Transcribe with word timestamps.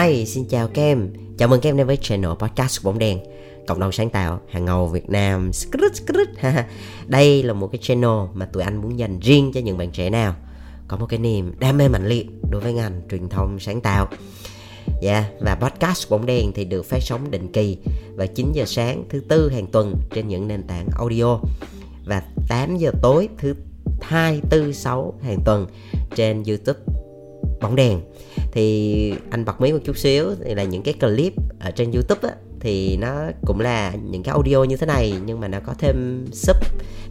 Hi, 0.00 0.26
xin 0.26 0.44
chào 0.44 0.68
các 0.68 0.82
em. 0.82 1.08
Chào 1.38 1.48
mừng 1.48 1.60
các 1.60 1.68
em 1.68 1.76
đến 1.76 1.86
với 1.86 1.96
channel 1.96 2.30
podcast 2.38 2.84
Bóng 2.84 2.98
Đèn. 2.98 3.18
Cộng 3.66 3.80
đồng 3.80 3.92
sáng 3.92 4.10
tạo 4.10 4.40
hàng 4.50 4.64
ngầu 4.64 4.86
Việt 4.86 5.10
Nam. 5.10 5.50
Đây 7.06 7.42
là 7.42 7.52
một 7.52 7.68
cái 7.72 7.78
channel 7.82 8.28
mà 8.34 8.46
tụi 8.46 8.62
anh 8.62 8.76
muốn 8.76 8.98
dành 8.98 9.20
riêng 9.20 9.50
cho 9.54 9.60
những 9.60 9.78
bạn 9.78 9.90
trẻ 9.90 10.10
nào 10.10 10.34
Có 10.88 10.96
một 10.96 11.06
cái 11.08 11.18
niềm 11.18 11.52
đam 11.58 11.78
mê 11.78 11.88
mạnh 11.88 12.06
liệt 12.06 12.26
đối 12.50 12.60
với 12.60 12.72
ngành 12.72 13.00
truyền 13.10 13.28
thông 13.28 13.58
sáng 13.58 13.80
tạo. 13.80 14.08
Dạ, 15.02 15.12
yeah, 15.12 15.24
và 15.40 15.54
podcast 15.54 16.10
Bóng 16.10 16.26
Đèn 16.26 16.52
thì 16.52 16.64
được 16.64 16.84
phát 16.84 17.02
sóng 17.02 17.30
định 17.30 17.52
kỳ 17.52 17.78
vào 18.14 18.26
9 18.26 18.52
giờ 18.52 18.64
sáng 18.66 19.04
thứ 19.08 19.20
tư 19.20 19.50
hàng 19.50 19.66
tuần 19.66 19.96
trên 20.14 20.28
những 20.28 20.48
nền 20.48 20.62
tảng 20.62 20.86
audio 20.98 21.38
Và 22.06 22.22
8 22.48 22.76
giờ 22.76 22.90
tối 23.02 23.28
thứ 23.38 23.54
2, 24.02 24.40
4, 24.50 24.72
6 24.72 25.14
hàng 25.22 25.38
tuần 25.44 25.66
trên 26.14 26.42
YouTube 26.42 26.80
bóng 27.62 27.76
đèn. 27.76 28.00
Thì 28.52 29.14
anh 29.30 29.44
bật 29.44 29.60
mí 29.60 29.72
một 29.72 29.78
chút 29.84 29.98
xíu 29.98 30.30
thì 30.44 30.54
là 30.54 30.62
những 30.62 30.82
cái 30.82 30.94
clip 30.94 31.32
ở 31.60 31.70
trên 31.70 31.92
youtube 31.92 32.28
á 32.28 32.34
thì 32.60 32.96
nó 32.96 33.14
cũng 33.46 33.60
là 33.60 33.92
những 34.10 34.22
cái 34.22 34.32
audio 34.32 34.64
như 34.64 34.76
thế 34.76 34.86
này 34.86 35.14
nhưng 35.26 35.40
mà 35.40 35.48
nó 35.48 35.58
có 35.66 35.74
thêm 35.78 36.26
sub 36.32 36.56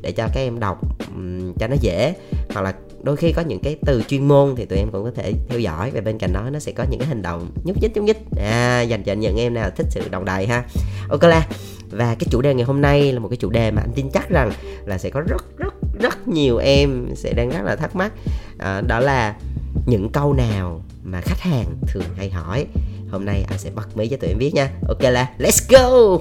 để 0.02 0.12
cho 0.12 0.28
các 0.34 0.42
em 0.42 0.60
đọc 0.60 0.82
um, 1.16 1.54
cho 1.54 1.68
nó 1.68 1.76
dễ. 1.82 2.14
Hoặc 2.54 2.62
là 2.62 2.74
đôi 3.04 3.16
khi 3.18 3.32
có 3.32 3.42
những 3.42 3.60
cái 3.60 3.78
từ 3.86 4.04
chuyên 4.08 4.28
môn 4.28 4.56
thì 4.56 4.66
tụi 4.66 4.80
em 4.80 4.92
cũng 4.92 5.04
có 5.04 5.12
thể 5.16 5.34
theo 5.50 5.60
dõi 5.60 5.92
và 5.92 6.02
bên 6.02 6.18
cạnh 6.18 6.34
đó 6.34 6.50
nó 6.50 6.60
sẽ 6.60 6.72
có 6.72 6.86
những 6.90 7.00
cái 7.00 7.10
hành 7.10 7.22
động 7.22 7.52
nhúc 7.64 7.82
nhích 7.82 7.92
nhúc 7.96 8.06
nhích. 8.06 8.18
À, 8.38 8.82
dành 8.82 9.04
cho 9.04 9.14
những 9.14 9.38
em 9.38 9.54
nào 9.54 9.70
thích 9.76 9.88
sự 9.90 10.02
đồng 10.10 10.26
đầy 10.26 10.48
ha. 10.48 10.64
Ok 11.10 11.24
là 11.24 11.48
và 11.90 12.16
cái 12.20 12.28
chủ 12.32 12.42
đề 12.42 12.54
ngày 12.54 12.66
hôm 12.66 12.82
nay 12.82 13.12
là 13.12 13.20
một 13.20 13.28
cái 13.28 13.38
chủ 13.38 13.50
đề 13.50 13.72
mà 13.72 13.82
anh 13.82 13.92
tin 13.96 14.10
chắc 14.10 14.30
rằng 14.30 14.52
là 14.86 14.98
sẽ 14.98 15.10
có 15.10 15.22
rất 15.22 15.58
rất 15.58 15.74
rất 16.00 16.28
nhiều 16.28 16.58
em 16.58 17.08
sẽ 17.16 17.34
đang 17.34 17.50
rất 17.50 17.62
là 17.64 17.76
thắc 17.76 17.96
mắc. 17.96 18.12
À, 18.58 18.82
đó 18.88 19.00
là 19.00 19.36
những 19.86 20.10
câu 20.10 20.34
nào 20.34 20.84
mà 21.04 21.22
khách 21.22 21.40
hàng 21.40 21.78
thường 21.88 22.16
hay 22.18 22.30
hỏi? 22.30 22.66
Hôm 23.12 23.26
nay 23.26 23.46
anh 23.50 23.60
sẽ 23.60 23.72
bật 23.76 23.98
mí 23.98 24.08
cho 24.08 24.18
tụi 24.18 24.30
em 24.30 24.38
biết 24.38 24.54
nha. 24.54 24.72
Ok 24.88 25.02
là 25.02 25.32
let's 25.40 25.68
go! 25.70 26.18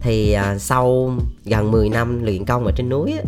Thì 0.00 0.32
à, 0.32 0.58
sau 0.58 1.12
gần 1.44 1.70
10 1.70 1.88
năm 1.88 2.22
luyện 2.24 2.44
công 2.44 2.64
ở 2.64 2.72
trên 2.76 2.88
núi 2.88 3.12
á, 3.12 3.22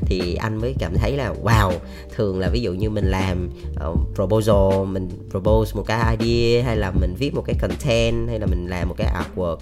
thì 0.00 0.34
anh 0.34 0.60
mới 0.60 0.74
cảm 0.78 0.94
thấy 0.94 1.16
là 1.16 1.34
wow 1.42 1.72
thường 2.14 2.38
là 2.38 2.48
ví 2.48 2.60
dụ 2.60 2.72
như 2.72 2.90
mình 2.90 3.04
làm 3.10 3.50
uh, 3.88 3.98
proposal 4.14 4.86
mình 4.86 5.08
propose 5.30 5.74
một 5.74 5.82
cái 5.86 6.16
idea 6.16 6.64
hay 6.64 6.76
là 6.76 6.90
mình 6.90 7.14
viết 7.18 7.34
một 7.34 7.42
cái 7.46 7.56
content 7.60 8.28
hay 8.28 8.40
là 8.40 8.46
mình 8.46 8.66
làm 8.66 8.88
một 8.88 8.94
cái 8.98 9.12
artwork 9.14 9.56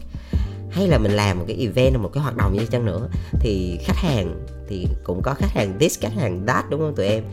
hay 0.75 0.89
là 0.89 0.99
mình 0.99 1.13
làm 1.13 1.39
một 1.39 1.45
cái 1.49 1.57
event 1.57 2.03
một 2.03 2.11
cái 2.13 2.23
hoạt 2.23 2.37
động 2.37 2.53
như 2.53 2.67
chăng 2.67 2.85
nữa 2.85 3.09
thì 3.41 3.79
khách 3.85 3.97
hàng 3.97 4.47
thì 4.69 4.87
cũng 5.05 5.23
có 5.23 5.35
khách 5.35 5.51
hàng 5.51 5.79
this 5.79 6.01
khách 6.01 6.13
hàng 6.13 6.47
that 6.47 6.71
đúng 6.71 6.81
không 6.81 6.95
tụi 6.95 7.07
em? 7.07 7.25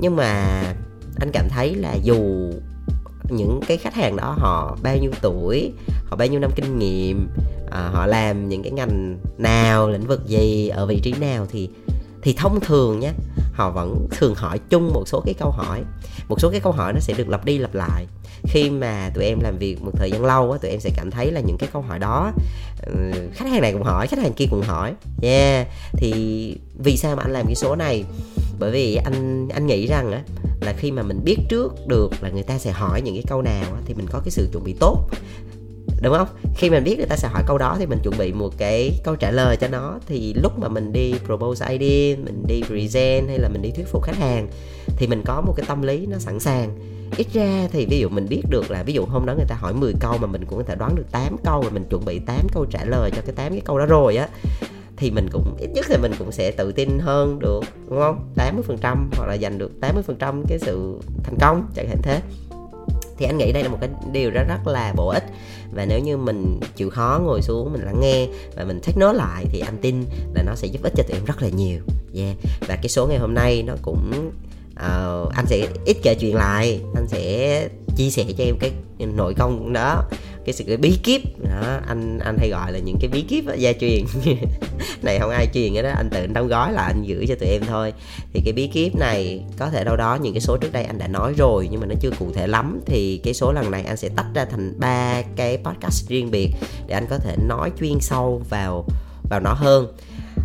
Nhưng 0.00 0.16
mà 0.16 0.44
anh 1.20 1.30
cảm 1.32 1.48
thấy 1.48 1.74
là 1.74 1.94
dù 2.02 2.50
những 3.30 3.60
cái 3.66 3.76
khách 3.76 3.94
hàng 3.94 4.16
đó 4.16 4.34
họ 4.38 4.78
bao 4.82 4.96
nhiêu 4.96 5.10
tuổi 5.22 5.72
họ 6.06 6.16
bao 6.16 6.28
nhiêu 6.28 6.40
năm 6.40 6.50
kinh 6.56 6.78
nghiệm 6.78 7.28
à, 7.70 7.90
họ 7.92 8.06
làm 8.06 8.48
những 8.48 8.62
cái 8.62 8.72
ngành 8.72 9.18
nào 9.38 9.90
lĩnh 9.90 10.06
vực 10.06 10.26
gì 10.26 10.68
ở 10.68 10.86
vị 10.86 11.00
trí 11.02 11.12
nào 11.12 11.46
thì 11.50 11.68
thì 12.22 12.34
thông 12.38 12.60
thường 12.60 13.00
nhé 13.00 13.12
họ 13.58 13.70
vẫn 13.70 14.06
thường 14.10 14.34
hỏi 14.34 14.58
chung 14.70 14.92
một 14.92 15.02
số 15.06 15.20
cái 15.20 15.34
câu 15.34 15.50
hỏi. 15.50 15.82
Một 16.28 16.40
số 16.40 16.50
cái 16.50 16.60
câu 16.60 16.72
hỏi 16.72 16.92
nó 16.92 17.00
sẽ 17.00 17.14
được 17.16 17.28
lặp 17.28 17.44
đi 17.44 17.58
lặp 17.58 17.74
lại. 17.74 18.06
Khi 18.42 18.70
mà 18.70 19.10
tụi 19.14 19.24
em 19.24 19.40
làm 19.40 19.58
việc 19.58 19.82
một 19.82 19.90
thời 19.94 20.10
gian 20.10 20.24
lâu 20.24 20.52
á 20.52 20.58
tụi 20.58 20.70
em 20.70 20.80
sẽ 20.80 20.90
cảm 20.96 21.10
thấy 21.10 21.32
là 21.32 21.40
những 21.40 21.58
cái 21.58 21.68
câu 21.72 21.82
hỏi 21.82 21.98
đó 21.98 22.32
ừ, 22.86 22.92
khách 23.34 23.48
hàng 23.50 23.60
này 23.60 23.72
cũng 23.72 23.82
hỏi 23.82 24.06
khách 24.06 24.18
hàng 24.18 24.32
kia 24.32 24.46
cũng 24.50 24.62
hỏi. 24.62 24.94
Yeah 25.22 25.66
thì 25.92 26.56
vì 26.78 26.96
sao 26.96 27.16
mà 27.16 27.22
anh 27.22 27.32
làm 27.32 27.46
cái 27.46 27.54
số 27.54 27.76
này? 27.76 28.04
Bởi 28.58 28.70
vì 28.70 28.94
anh 28.94 29.48
anh 29.48 29.66
nghĩ 29.66 29.86
rằng 29.86 30.12
á 30.12 30.22
là 30.60 30.72
khi 30.72 30.90
mà 30.90 31.02
mình 31.02 31.20
biết 31.24 31.36
trước 31.48 31.74
được 31.86 32.10
là 32.20 32.28
người 32.28 32.42
ta 32.42 32.58
sẽ 32.58 32.70
hỏi 32.70 33.02
những 33.02 33.14
cái 33.14 33.24
câu 33.28 33.42
nào 33.42 33.74
á, 33.74 33.80
thì 33.86 33.94
mình 33.94 34.06
có 34.10 34.20
cái 34.24 34.30
sự 34.30 34.48
chuẩn 34.52 34.64
bị 34.64 34.74
tốt 34.80 35.08
đúng 36.02 36.14
không? 36.14 36.28
Khi 36.56 36.70
mình 36.70 36.84
biết 36.84 36.96
người 36.96 37.06
ta 37.06 37.16
sẽ 37.16 37.28
hỏi 37.28 37.42
câu 37.46 37.58
đó 37.58 37.76
thì 37.78 37.86
mình 37.86 37.98
chuẩn 38.02 38.18
bị 38.18 38.32
một 38.32 38.50
cái 38.58 39.00
câu 39.04 39.16
trả 39.16 39.30
lời 39.30 39.56
cho 39.56 39.68
nó. 39.68 39.98
Thì 40.06 40.34
lúc 40.42 40.58
mà 40.58 40.68
mình 40.68 40.92
đi 40.92 41.14
propose 41.26 41.78
idea 41.78 42.16
mình 42.24 42.44
đi 42.46 42.62
present 42.66 43.28
hay 43.28 43.38
là 43.38 43.48
mình 43.48 43.62
đi 43.62 43.70
thuyết 43.70 43.86
phục 43.88 44.02
khách 44.02 44.16
hàng 44.16 44.48
thì 44.96 45.06
mình 45.06 45.22
có 45.26 45.40
một 45.40 45.52
cái 45.56 45.66
tâm 45.68 45.82
lý 45.82 46.06
nó 46.06 46.18
sẵn 46.18 46.40
sàng. 46.40 46.78
Ít 47.16 47.26
ra 47.32 47.68
thì 47.72 47.86
ví 47.86 47.98
dụ 47.98 48.08
mình 48.08 48.26
biết 48.28 48.42
được 48.50 48.70
là 48.70 48.82
ví 48.82 48.92
dụ 48.92 49.04
hôm 49.04 49.26
đó 49.26 49.34
người 49.34 49.46
ta 49.48 49.54
hỏi 49.54 49.74
10 49.74 49.92
câu 50.00 50.18
mà 50.18 50.26
mình 50.26 50.44
cũng 50.44 50.58
có 50.58 50.64
thể 50.64 50.74
đoán 50.74 50.94
được 50.94 51.06
8 51.12 51.36
câu 51.44 51.60
và 51.60 51.70
mình 51.70 51.84
chuẩn 51.90 52.04
bị 52.04 52.18
8 52.18 52.46
câu 52.52 52.64
trả 52.70 52.84
lời 52.84 53.10
cho 53.16 53.22
cái 53.22 53.34
8 53.34 53.52
cái 53.52 53.62
câu 53.64 53.78
đó 53.78 53.86
rồi 53.86 54.16
á, 54.16 54.28
thì 54.96 55.10
mình 55.10 55.28
cũng, 55.32 55.56
ít 55.60 55.70
nhất 55.74 55.90
là 55.90 55.98
mình 56.02 56.12
cũng 56.18 56.32
sẽ 56.32 56.50
tự 56.50 56.72
tin 56.72 56.98
hơn 56.98 57.38
được, 57.38 57.60
đúng 57.88 57.98
không? 57.98 58.32
80% 58.36 59.08
hoặc 59.16 59.26
là 59.26 59.36
giành 59.36 59.58
được 59.58 59.70
80% 59.80 60.42
cái 60.48 60.58
sự 60.58 60.98
thành 61.24 61.36
công, 61.40 61.68
chẳng 61.74 61.88
hạn 61.88 61.98
thế 62.02 62.20
thì 63.18 63.26
anh 63.26 63.38
nghĩ 63.38 63.52
đây 63.52 63.62
là 63.62 63.68
một 63.68 63.78
cái 63.80 63.90
điều 64.12 64.30
rất 64.30 64.44
rất 64.48 64.66
là 64.66 64.92
bổ 64.96 65.08
ích. 65.08 65.24
Và 65.72 65.84
nếu 65.84 66.00
như 66.00 66.16
mình 66.16 66.60
chịu 66.76 66.90
khó 66.90 67.20
ngồi 67.24 67.42
xuống 67.42 67.72
mình 67.72 67.82
lắng 67.82 68.00
nghe 68.00 68.26
và 68.56 68.64
mình 68.64 68.80
take 68.80 68.98
nó 68.98 69.12
lại 69.12 69.44
thì 69.50 69.60
anh 69.60 69.78
tin 69.82 70.04
là 70.34 70.42
nó 70.42 70.54
sẽ 70.54 70.66
giúp 70.66 70.82
ích 70.82 70.92
cho 70.96 71.02
tụi 71.02 71.16
em 71.16 71.24
rất 71.24 71.42
là 71.42 71.48
nhiều. 71.48 71.80
Yeah. 72.14 72.36
Và 72.68 72.76
cái 72.76 72.88
số 72.88 73.06
ngày 73.06 73.18
hôm 73.18 73.34
nay 73.34 73.62
nó 73.62 73.74
cũng 73.82 74.30
uh, 74.72 75.32
anh 75.34 75.46
sẽ 75.46 75.66
ít 75.84 75.96
kể 76.02 76.14
chuyện 76.14 76.34
lại. 76.34 76.80
Anh 76.94 77.08
sẽ 77.08 77.68
chia 77.96 78.10
sẻ 78.10 78.24
cho 78.38 78.44
em 78.44 78.58
cái 78.58 78.72
nội 78.98 79.34
công 79.34 79.72
đó 79.72 80.02
cái 80.48 80.52
sự 80.52 80.64
cái 80.66 80.76
bí 80.76 80.98
kíp. 81.02 81.22
Đó 81.44 81.80
anh 81.86 82.18
anh 82.18 82.38
hay 82.38 82.48
gọi 82.48 82.72
là 82.72 82.78
những 82.78 82.96
cái 83.00 83.08
bí 83.08 83.22
kíp 83.22 83.46
đó, 83.46 83.54
gia 83.54 83.72
truyền. 83.72 84.04
Này 85.02 85.18
không 85.18 85.30
ai 85.30 85.48
truyền 85.54 85.74
cái 85.74 85.82
đó 85.82 85.90
anh 85.96 86.10
tự 86.10 86.26
đóng 86.26 86.48
gói 86.48 86.72
là 86.72 86.82
anh 86.82 87.02
giữ 87.02 87.24
cho 87.28 87.34
tụi 87.34 87.48
em 87.48 87.62
thôi. 87.66 87.92
Thì 88.32 88.40
cái 88.44 88.52
bí 88.52 88.66
kíp 88.66 88.96
này 88.96 89.44
có 89.58 89.70
thể 89.70 89.84
đâu 89.84 89.96
đó 89.96 90.18
những 90.22 90.34
cái 90.34 90.40
số 90.40 90.56
trước 90.56 90.72
đây 90.72 90.84
anh 90.84 90.98
đã 90.98 91.08
nói 91.08 91.34
rồi 91.36 91.68
nhưng 91.70 91.80
mà 91.80 91.86
nó 91.86 91.94
chưa 92.00 92.10
cụ 92.18 92.26
thể 92.34 92.46
lắm. 92.46 92.80
Thì 92.86 93.20
cái 93.24 93.34
số 93.34 93.52
lần 93.52 93.70
này 93.70 93.82
anh 93.82 93.96
sẽ 93.96 94.08
tách 94.08 94.26
ra 94.34 94.44
thành 94.44 94.74
ba 94.80 95.22
cái 95.36 95.58
podcast 95.64 96.08
riêng 96.08 96.30
biệt 96.30 96.50
để 96.86 96.94
anh 96.94 97.06
có 97.10 97.18
thể 97.18 97.36
nói 97.48 97.70
chuyên 97.80 98.00
sâu 98.00 98.42
vào 98.50 98.84
vào 99.30 99.40
nó 99.40 99.52
hơn. 99.52 99.86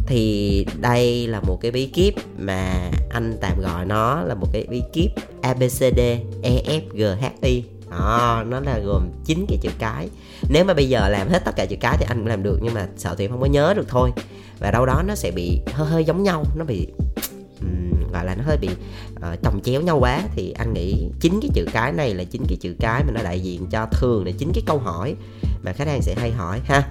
Thì 0.07 0.65
đây 0.81 1.27
là 1.27 1.39
một 1.39 1.59
cái 1.61 1.71
bí 1.71 1.85
kíp 1.85 2.13
mà 2.37 2.91
anh 3.09 3.37
tạm 3.41 3.61
gọi 3.61 3.85
nó 3.85 4.21
là 4.21 4.35
một 4.35 4.47
cái 4.53 4.65
bí 4.69 4.81
kíp 4.93 5.11
ABCD 5.41 5.99
EFGHI 6.43 7.61
đó, 7.99 8.43
nó 8.47 8.59
là 8.59 8.79
gồm 8.79 9.09
chín 9.25 9.45
cái 9.47 9.57
chữ 9.61 9.69
cái. 9.79 10.09
Nếu 10.49 10.65
mà 10.65 10.73
bây 10.73 10.89
giờ 10.89 11.09
làm 11.09 11.29
hết 11.29 11.45
tất 11.45 11.55
cả 11.55 11.65
chữ 11.65 11.75
cái 11.79 11.97
thì 11.99 12.05
anh 12.09 12.17
cũng 12.17 12.27
làm 12.27 12.43
được 12.43 12.59
nhưng 12.61 12.73
mà 12.73 12.87
sợ 12.97 13.15
thì 13.17 13.27
không 13.27 13.41
có 13.41 13.45
nhớ 13.45 13.73
được 13.73 13.85
thôi. 13.87 14.11
Và 14.59 14.71
đâu 14.71 14.85
đó 14.85 15.03
nó 15.07 15.15
sẽ 15.15 15.31
bị 15.31 15.59
hơi 15.73 15.87
hơi 15.87 16.05
giống 16.05 16.23
nhau 16.23 16.43
nó 16.55 16.65
bị 16.65 16.87
um, 17.61 18.11
gọi 18.13 18.25
là 18.25 18.35
nó 18.35 18.43
hơi 18.43 18.57
bị 18.57 18.69
uh, 19.15 19.41
chồng 19.43 19.61
chéo 19.63 19.81
nhau 19.81 19.99
quá 19.99 20.21
thì 20.35 20.51
anh 20.51 20.73
nghĩ 20.73 21.09
chín 21.19 21.39
cái 21.41 21.51
chữ 21.53 21.65
cái 21.73 21.91
này 21.91 22.13
là 22.13 22.23
chín 22.23 22.43
cái 22.49 22.57
chữ 22.61 22.75
cái 22.79 23.03
mà 23.03 23.11
nó 23.13 23.23
đại 23.23 23.39
diện 23.39 23.65
cho 23.71 23.87
thường 23.91 24.25
là 24.25 24.31
chín 24.37 24.51
cái 24.53 24.63
câu 24.65 24.79
hỏi 24.79 25.15
mà 25.63 25.73
khách 25.73 25.87
hàng 25.87 26.01
sẽ 26.01 26.15
hay 26.17 26.31
hỏi 26.31 26.59
ha. 26.65 26.89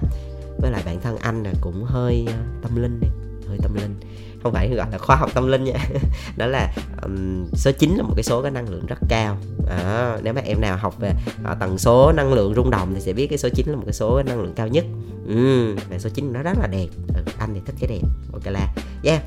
Với 0.61 0.71
lại 0.71 0.83
bản 0.85 1.01
thân 1.01 1.17
anh 1.17 1.43
là 1.43 1.51
cũng 1.61 1.83
hơi 1.83 2.25
uh, 2.29 2.63
tâm 2.63 2.81
linh 2.81 2.99
đi 2.99 3.07
hơi 3.47 3.57
tâm 3.61 3.73
linh 3.75 3.95
không 4.43 4.53
phải 4.53 4.69
gọi 4.69 4.87
là 4.91 4.97
khoa 4.97 5.15
học 5.15 5.29
tâm 5.33 5.47
linh 5.47 5.63
nha. 5.63 5.73
Đó 6.37 6.45
là 6.45 6.73
um, 7.01 7.45
số 7.53 7.71
9 7.71 7.95
là 7.95 8.03
một 8.03 8.13
cái 8.15 8.23
số 8.23 8.41
có 8.41 8.49
năng 8.49 8.69
lượng 8.69 8.85
rất 8.85 8.99
cao. 9.09 9.37
À, 9.69 10.17
nếu 10.23 10.33
mà 10.33 10.41
em 10.45 10.61
nào 10.61 10.77
học 10.77 10.95
về 10.99 11.11
uh, 11.51 11.59
tần 11.59 11.77
số 11.77 12.11
năng 12.11 12.33
lượng 12.33 12.53
rung 12.55 12.69
động 12.69 12.93
thì 12.95 13.01
sẽ 13.01 13.13
biết 13.13 13.27
cái 13.27 13.37
số 13.37 13.49
9 13.49 13.67
là 13.67 13.75
một 13.75 13.83
cái 13.85 13.93
số 13.93 14.23
năng 14.23 14.41
lượng 14.41 14.53
cao 14.55 14.67
nhất. 14.67 14.85
Ừ, 15.27 15.75
và 15.89 15.99
số 15.99 16.09
9 16.09 16.33
nó 16.33 16.41
rất 16.41 16.57
là 16.59 16.67
đẹp. 16.67 16.87
Ừ, 17.15 17.21
anh 17.37 17.53
thì 17.53 17.61
thích 17.65 17.75
cái 17.79 17.87
đẹp 17.87 18.07
ok 18.33 18.45
là. 18.45 18.73
Yeah. 19.03 19.21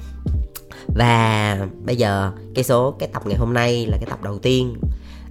Và 0.96 1.58
bây 1.84 1.96
giờ 1.96 2.32
cái 2.54 2.64
số 2.64 2.90
cái 2.90 3.08
tập 3.12 3.22
ngày 3.26 3.38
hôm 3.38 3.54
nay 3.54 3.86
là 3.86 3.96
cái 3.96 4.06
tập 4.10 4.22
đầu 4.22 4.38
tiên. 4.38 4.76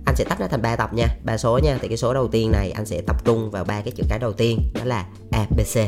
Anh 0.05 0.15
sẽ 0.15 0.23
tách 0.23 0.39
nó 0.39 0.47
thành 0.47 0.61
ba 0.61 0.75
tập 0.75 0.93
nha 0.93 1.07
ba 1.23 1.37
số 1.37 1.59
nha. 1.63 1.77
Thì 1.81 1.87
cái 1.87 1.97
số 1.97 2.13
đầu 2.13 2.27
tiên 2.27 2.51
này 2.51 2.71
anh 2.71 2.85
sẽ 2.85 3.01
tập 3.01 3.25
trung 3.25 3.51
vào 3.51 3.63
ba 3.63 3.81
cái 3.81 3.91
chữ 3.91 4.03
cái 4.09 4.19
đầu 4.19 4.33
tiên 4.33 4.59
đó 4.73 4.81
là 4.83 5.05
abc 5.31 5.79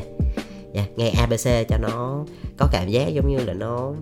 nha 0.78 0.86
nghe 0.96 1.10
abc 1.10 1.70
cho 1.70 1.78
nó 1.78 2.26
có 2.58 2.68
cảm 2.72 2.90
giác 2.90 3.08
giống 3.08 3.30
như 3.30 3.38
là 3.46 3.54
nó 3.54 3.94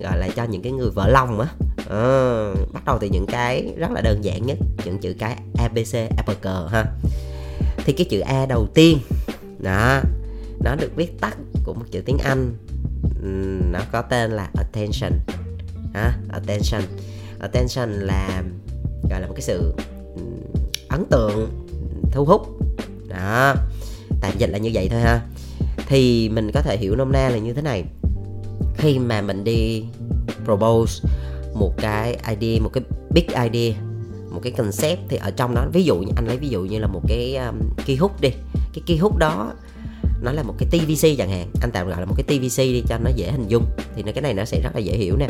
gọi 0.00 0.18
là 0.18 0.28
cho 0.36 0.44
những 0.44 0.62
cái 0.62 0.72
người 0.72 0.90
vỡ 0.90 1.08
lòng 1.08 1.40
á. 1.40 1.48
À, 1.90 2.54
bắt 2.72 2.84
đầu 2.84 2.98
từ 3.00 3.08
những 3.08 3.26
cái 3.26 3.72
rất 3.76 3.90
là 3.90 4.00
đơn 4.00 4.24
giản 4.24 4.46
nhất 4.46 4.58
những 4.84 4.98
chữ 4.98 5.14
cái 5.18 5.36
abc 5.58 5.94
apple 6.16 6.50
ha. 6.70 6.84
Thì 7.76 7.92
cái 7.92 8.06
chữ 8.10 8.20
a 8.20 8.46
đầu 8.46 8.66
tiên 8.74 8.98
đó 9.58 10.00
nó 10.64 10.74
được 10.74 10.90
viết 10.96 11.20
tắt 11.20 11.36
của 11.64 11.74
một 11.74 11.84
chữ 11.90 12.00
tiếng 12.06 12.18
anh 12.18 12.54
nó 13.72 13.80
có 13.92 14.02
tên 14.02 14.30
là 14.30 14.50
attention 14.54 15.12
ha 15.94 16.12
attention. 16.32 16.82
Attention 17.40 17.90
là 17.92 18.42
gọi 19.10 19.20
là 19.20 19.26
một 19.26 19.34
cái 19.36 19.42
sự 19.42 19.74
ấn 20.88 21.04
tượng 21.10 21.66
thu 22.12 22.24
hút 22.24 22.46
đó. 23.08 23.54
Tạm 24.20 24.32
dịch 24.38 24.50
là 24.50 24.58
như 24.58 24.70
vậy 24.74 24.88
thôi 24.90 25.00
ha 25.00 25.20
thì 25.88 26.28
mình 26.28 26.50
có 26.52 26.62
thể 26.62 26.76
hiểu 26.76 26.96
nôm 26.96 27.12
na 27.12 27.28
là 27.28 27.38
như 27.38 27.52
thế 27.52 27.62
này. 27.62 27.84
Khi 28.76 28.98
mà 28.98 29.22
mình 29.22 29.44
đi 29.44 29.84
propose 30.44 31.08
một 31.54 31.72
cái 31.78 32.16
idea 32.28 32.60
một 32.62 32.70
cái 32.72 32.84
big 33.10 33.26
idea 33.26 33.80
một 34.30 34.40
cái 34.42 34.52
concept 34.52 35.00
thì 35.08 35.16
ở 35.16 35.30
trong 35.30 35.54
đó 35.54 35.66
ví 35.72 35.84
dụ 35.84 35.96
như 35.96 36.12
anh 36.16 36.26
lấy 36.26 36.36
ví 36.36 36.48
dụ 36.48 36.62
như 36.62 36.78
là 36.78 36.86
một 36.86 37.00
cái 37.08 37.36
um, 37.36 37.58
key 37.86 37.96
hook 37.96 38.20
đi. 38.20 38.30
Cái 38.74 38.82
key 38.86 38.96
hook 38.96 39.18
đó 39.18 39.52
nó 40.22 40.32
là 40.32 40.42
một 40.42 40.54
cái 40.58 40.68
tvc 40.70 41.18
chẳng 41.18 41.30
hạn. 41.30 41.50
Anh 41.60 41.70
tạm 41.72 41.88
gọi 41.88 42.00
là 42.00 42.06
một 42.06 42.14
cái 42.16 42.24
tvc 42.24 42.58
đi 42.58 42.82
cho 42.88 42.98
nó 42.98 43.10
dễ 43.16 43.30
hình 43.30 43.48
dung. 43.48 43.64
Thì 43.96 44.02
cái 44.02 44.22
này 44.22 44.34
nó 44.34 44.44
sẽ 44.44 44.60
rất 44.60 44.70
là 44.74 44.80
dễ 44.80 44.96
hiểu 44.96 45.16
nè. 45.16 45.28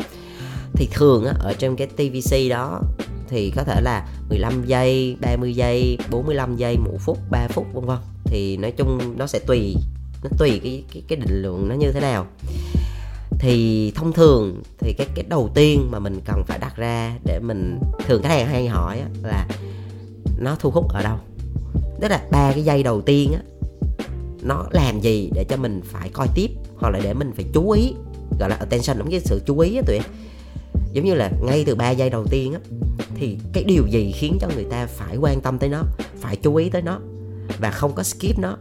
Thì 0.73 0.89
thường 0.91 1.25
á, 1.25 1.33
ở 1.39 1.53
trong 1.53 1.75
cái 1.75 1.87
tvc 1.87 2.49
đó 2.49 2.81
thì 3.27 3.51
có 3.55 3.63
thể 3.63 3.81
là 3.81 4.07
15 4.29 4.65
giây, 4.65 5.17
30 5.21 5.55
giây, 5.55 5.97
45 6.11 6.55
giây, 6.57 6.77
1 6.77 6.91
phút, 6.99 7.17
3 7.31 7.47
phút 7.47 7.65
vân 7.73 7.85
vân. 7.85 7.97
Thì 8.23 8.57
nói 8.57 8.71
chung 8.71 8.99
nó 9.17 9.27
sẽ 9.27 9.39
tùy 9.39 9.75
nó 10.23 10.29
tùy 10.37 10.59
cái 10.63 10.83
cái 10.93 11.03
cái 11.07 11.19
định 11.19 11.41
lượng 11.41 11.67
nó 11.69 11.75
như 11.75 11.91
thế 11.91 11.99
nào. 11.99 12.27
Thì 13.39 13.91
thông 13.95 14.13
thường 14.13 14.61
thì 14.79 14.93
cái 14.97 15.07
cái 15.15 15.25
đầu 15.29 15.49
tiên 15.53 15.87
mà 15.91 15.99
mình 15.99 16.19
cần 16.25 16.43
phải 16.47 16.59
đặt 16.59 16.75
ra 16.75 17.17
để 17.25 17.39
mình, 17.39 17.79
thường 18.07 18.21
cái 18.21 18.29
này 18.29 18.45
hay 18.45 18.67
hỏi 18.67 19.01
là 19.23 19.47
nó 20.39 20.55
thu 20.59 20.71
hút 20.71 20.89
ở 20.89 21.03
đâu. 21.03 21.17
Tức 22.01 22.07
là 22.07 22.21
ba 22.31 22.51
cái 22.51 22.63
giây 22.63 22.83
đầu 22.83 23.01
tiên 23.01 23.33
á, 23.33 23.41
nó 24.41 24.65
làm 24.71 24.99
gì 25.01 25.29
để 25.33 25.43
cho 25.43 25.57
mình 25.57 25.81
phải 25.85 26.09
coi 26.09 26.27
tiếp 26.35 26.49
hoặc 26.77 26.89
là 26.89 26.99
để 27.03 27.13
mình 27.13 27.31
phải 27.35 27.45
chú 27.53 27.71
ý, 27.71 27.93
gọi 28.39 28.49
là 28.49 28.55
attention, 28.55 28.97
đúng 28.97 29.11
cái 29.11 29.19
sự 29.19 29.41
chú 29.45 29.59
ý 29.59 29.75
á 29.75 29.81
tụi 29.87 29.95
em 29.95 30.03
giống 30.93 31.05
như 31.05 31.13
là 31.13 31.31
ngay 31.41 31.63
từ 31.65 31.75
3 31.75 31.91
giây 31.91 32.09
đầu 32.09 32.25
tiên 32.29 32.53
á, 32.53 32.59
thì 33.15 33.37
cái 33.53 33.63
điều 33.63 33.87
gì 33.87 34.11
khiến 34.15 34.37
cho 34.41 34.47
người 34.55 34.65
ta 34.71 34.87
phải 34.87 35.17
quan 35.17 35.41
tâm 35.41 35.57
tới 35.59 35.69
nó, 35.69 35.83
phải 36.19 36.35
chú 36.35 36.55
ý 36.55 36.69
tới 36.69 36.81
nó 36.81 36.99
và 37.59 37.71
không 37.71 37.93
có 37.95 38.03
skip 38.03 38.39
nó 38.39 38.57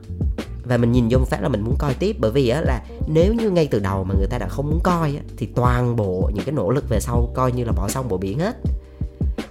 và 0.68 0.76
mình 0.76 0.92
nhìn 0.92 1.08
vô 1.10 1.18
một 1.18 1.28
phát 1.28 1.42
là 1.42 1.48
mình 1.48 1.60
muốn 1.60 1.74
coi 1.78 1.94
tiếp 1.94 2.16
bởi 2.18 2.30
vì 2.30 2.48
á 2.48 2.60
là 2.60 2.82
nếu 3.06 3.34
như 3.34 3.50
ngay 3.50 3.68
từ 3.70 3.78
đầu 3.78 4.04
mà 4.04 4.14
người 4.18 4.26
ta 4.26 4.38
đã 4.38 4.48
không 4.48 4.70
muốn 4.70 4.80
coi 4.82 5.08
á, 5.16 5.22
thì 5.36 5.46
toàn 5.46 5.96
bộ 5.96 6.30
những 6.34 6.44
cái 6.44 6.52
nỗ 6.52 6.70
lực 6.70 6.88
về 6.88 7.00
sau 7.00 7.30
coi 7.34 7.52
như 7.52 7.64
là 7.64 7.72
bỏ 7.72 7.88
xong 7.88 8.08
bộ 8.08 8.16
biển 8.16 8.38
hết. 8.38 8.56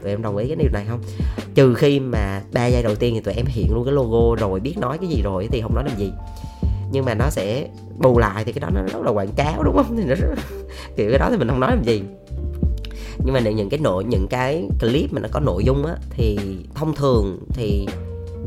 Tụi 0.02 0.12
em 0.12 0.22
đồng 0.22 0.38
ý 0.38 0.48
cái 0.48 0.56
điều 0.56 0.70
này 0.74 0.86
không? 0.90 1.02
Trừ 1.56 1.74
khi 1.74 2.00
mà 2.00 2.42
ba 2.54 2.68
giây 2.68 2.84
đầu 2.84 2.96
tiên 2.96 3.14
thì 3.14 3.22
tụi 3.22 3.34
em 3.34 3.46
hiện 3.46 3.74
luôn 3.74 3.86
cái 3.86 3.94
logo 3.94 4.36
rồi 4.36 4.60
biết 4.60 4.78
nói 4.78 4.98
cái 4.98 5.10
gì 5.10 5.22
rồi 5.22 5.48
thì 5.52 5.62
không 5.62 5.76
nói 5.76 5.84
làm 5.88 5.98
gì. 5.98 6.12
Nhưng 6.92 7.06
mà 7.06 7.14
nó 7.14 7.30
sẽ 7.30 7.68
bù 7.98 8.20
lại 8.20 8.44
thì 8.46 8.52
cái 8.52 8.60
đó 8.60 8.70
nó 8.74 8.82
rất 8.82 9.02
là 9.06 9.12
quảng 9.12 9.32
cáo 9.36 9.64
đúng 9.64 9.76
không? 9.76 9.98
Thì 9.98 10.04
nó 10.04 10.16
rất, 10.16 10.28
kiểu 10.96 11.10
cái 11.10 11.20
đó 11.20 11.28
thì 11.32 11.38
mình 11.38 11.48
không 11.48 11.60
nói 11.60 11.76
làm 11.76 11.84
gì. 11.84 12.02
Nhưng 13.26 13.34
mà 13.34 13.40
những 13.40 13.70
cái 13.70 13.80
nội 13.80 14.04
những 14.04 14.28
cái 14.28 14.68
clip 14.80 15.14
mà 15.14 15.22
nó 15.22 15.28
có 15.32 15.40
nội 15.40 15.64
dung 15.64 15.86
á 15.86 15.96
thì 16.10 16.38
thông 16.76 16.96
thường 16.96 17.40
thì 17.50 17.88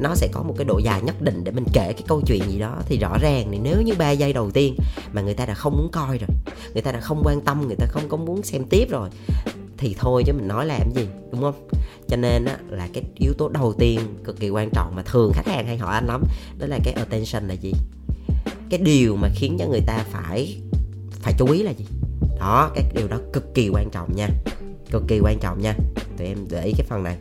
nó 0.01 0.15
sẽ 0.15 0.29
có 0.33 0.43
một 0.43 0.55
cái 0.59 0.65
độ 0.65 0.79
dài 0.79 1.03
nhất 1.03 1.23
định 1.23 1.45
để 1.45 1.53
mình 1.53 1.65
kể 1.73 1.93
cái 1.93 2.03
câu 2.09 2.21
chuyện 2.27 2.43
gì 2.51 2.59
đó. 2.59 2.77
Thì 2.87 2.99
rõ 2.99 3.19
ràng 3.21 3.49
thì 3.53 3.59
nếu 3.63 3.83
như 3.83 3.95
ba 3.99 4.11
giây 4.11 4.33
đầu 4.33 4.51
tiên 4.51 4.77
mà 5.13 5.23
người 5.23 5.35
ta 5.35 5.47
đã 5.47 5.55
không 5.55 5.77
muốn 5.77 5.89
coi 5.93 6.19
rồi 6.19 6.29
người 6.73 6.83
ta 6.83 6.93
đã 6.93 7.01
không 7.01 7.23
quan 7.25 7.41
tâm 7.41 7.67
người 7.67 7.77
ta 7.77 7.87
không 7.87 8.09
có 8.09 8.17
muốn 8.17 8.43
xem 8.43 8.65
tiếp 8.71 8.91
rồi 8.91 9.09
thì 9.79 9.97
thôi 9.99 10.23
chứ 10.27 10.33
mình 10.33 10.49
nói 10.49 10.67
làm 10.67 10.93
gì 10.95 11.07
đúng 11.33 11.41
không? 11.41 11.69
Cho 12.09 12.17
nên 12.17 12.45
á, 12.45 12.59
là 12.69 12.89
cái 12.93 13.05
yếu 13.17 13.33
tố 13.39 13.49
đầu 13.49 13.75
tiên 13.79 14.01
cực 14.25 14.41
kỳ 14.41 14.51
quan 14.51 14.71
trọng 14.71 14.97
mà 14.97 15.03
thường 15.03 15.33
khách 15.35 15.47
hàng 15.47 15.67
hay 15.67 15.79
hỏi 15.79 15.95
anh 15.95 16.07
lắm 16.07 16.23
đó 16.59 16.67
là 16.67 16.79
cái 16.85 16.95
attention 16.95 17.49
là 17.49 17.55
gì? 17.55 17.73
Cái 18.71 18.79
điều 18.79 19.17
mà 19.17 19.29
khiến 19.35 19.57
cho 19.59 19.67
người 19.67 19.81
ta 19.87 20.05
phải 20.11 20.57
phải 21.13 21.35
chú 21.39 21.47
ý 21.51 21.63
là 21.63 21.71
gì? 21.71 21.85
Đó 22.39 22.71
cái 22.75 22.85
điều 22.95 23.09
đó 23.09 23.19
cực 23.33 23.55
kỳ 23.55 23.69
quan 23.69 23.91
trọng 23.91 24.17
nha 24.17 24.29
cực 24.91 25.03
kỳ 25.09 25.21
quan 25.23 25.39
trọng 25.39 25.63
nha. 25.63 25.75
Tụi 26.19 26.27
em 26.27 26.39
để 26.51 26.65
ý 26.65 26.73
cái 26.77 26.87
phần 26.89 27.03
này. 27.03 27.17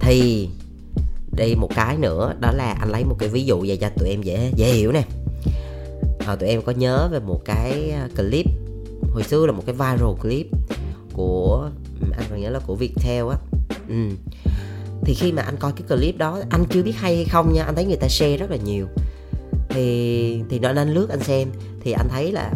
Thì 0.00 0.48
đây 1.36 1.56
một 1.56 1.70
cái 1.74 1.96
nữa 1.96 2.34
đó 2.40 2.52
là 2.52 2.76
anh 2.80 2.88
lấy 2.88 3.04
một 3.04 3.16
cái 3.18 3.28
ví 3.28 3.44
dụ 3.44 3.64
về 3.68 3.76
cho 3.76 3.88
tụi 3.98 4.08
em 4.08 4.22
dễ 4.22 4.52
dễ 4.56 4.72
hiểu 4.72 4.92
nè. 4.92 5.02
À, 6.26 6.36
tụi 6.36 6.48
em 6.48 6.62
có 6.62 6.72
nhớ 6.72 7.08
về 7.12 7.20
một 7.20 7.40
cái 7.44 7.90
ờ, 7.90 8.08
clip 8.16 8.46
hồi 9.12 9.22
xưa 9.22 9.46
là 9.46 9.52
một 9.52 9.62
cái 9.66 9.74
viral 9.74 10.14
clip 10.22 10.46
của 11.12 11.70
ừ, 12.00 12.06
anh 12.16 12.24
còn 12.30 12.40
nhớ 12.40 12.50
là 12.50 12.58
của 12.66 12.74
Viettel 12.74 13.24
á. 13.30 13.36
Ừ. 13.88 14.08
thì 15.04 15.14
khi 15.14 15.32
mà 15.32 15.42
anh 15.42 15.56
coi 15.56 15.72
cái 15.72 15.82
clip 15.88 16.18
đó 16.18 16.40
anh 16.50 16.64
chưa 16.70 16.82
biết 16.82 16.96
hay 16.96 17.16
hay 17.16 17.24
không 17.24 17.52
nha 17.52 17.62
anh 17.64 17.74
thấy 17.74 17.84
người 17.84 17.96
ta 17.96 18.08
share 18.08 18.36
rất 18.36 18.50
là 18.50 18.56
nhiều. 18.56 18.86
Thì 19.68 20.42
thì 20.48 20.58
nó 20.58 20.72
nên 20.72 20.88
lướt 20.88 21.08
anh 21.10 21.22
xem 21.22 21.48
thì 21.80 21.92
anh 21.92 22.08
thấy 22.10 22.32
là 22.32 22.52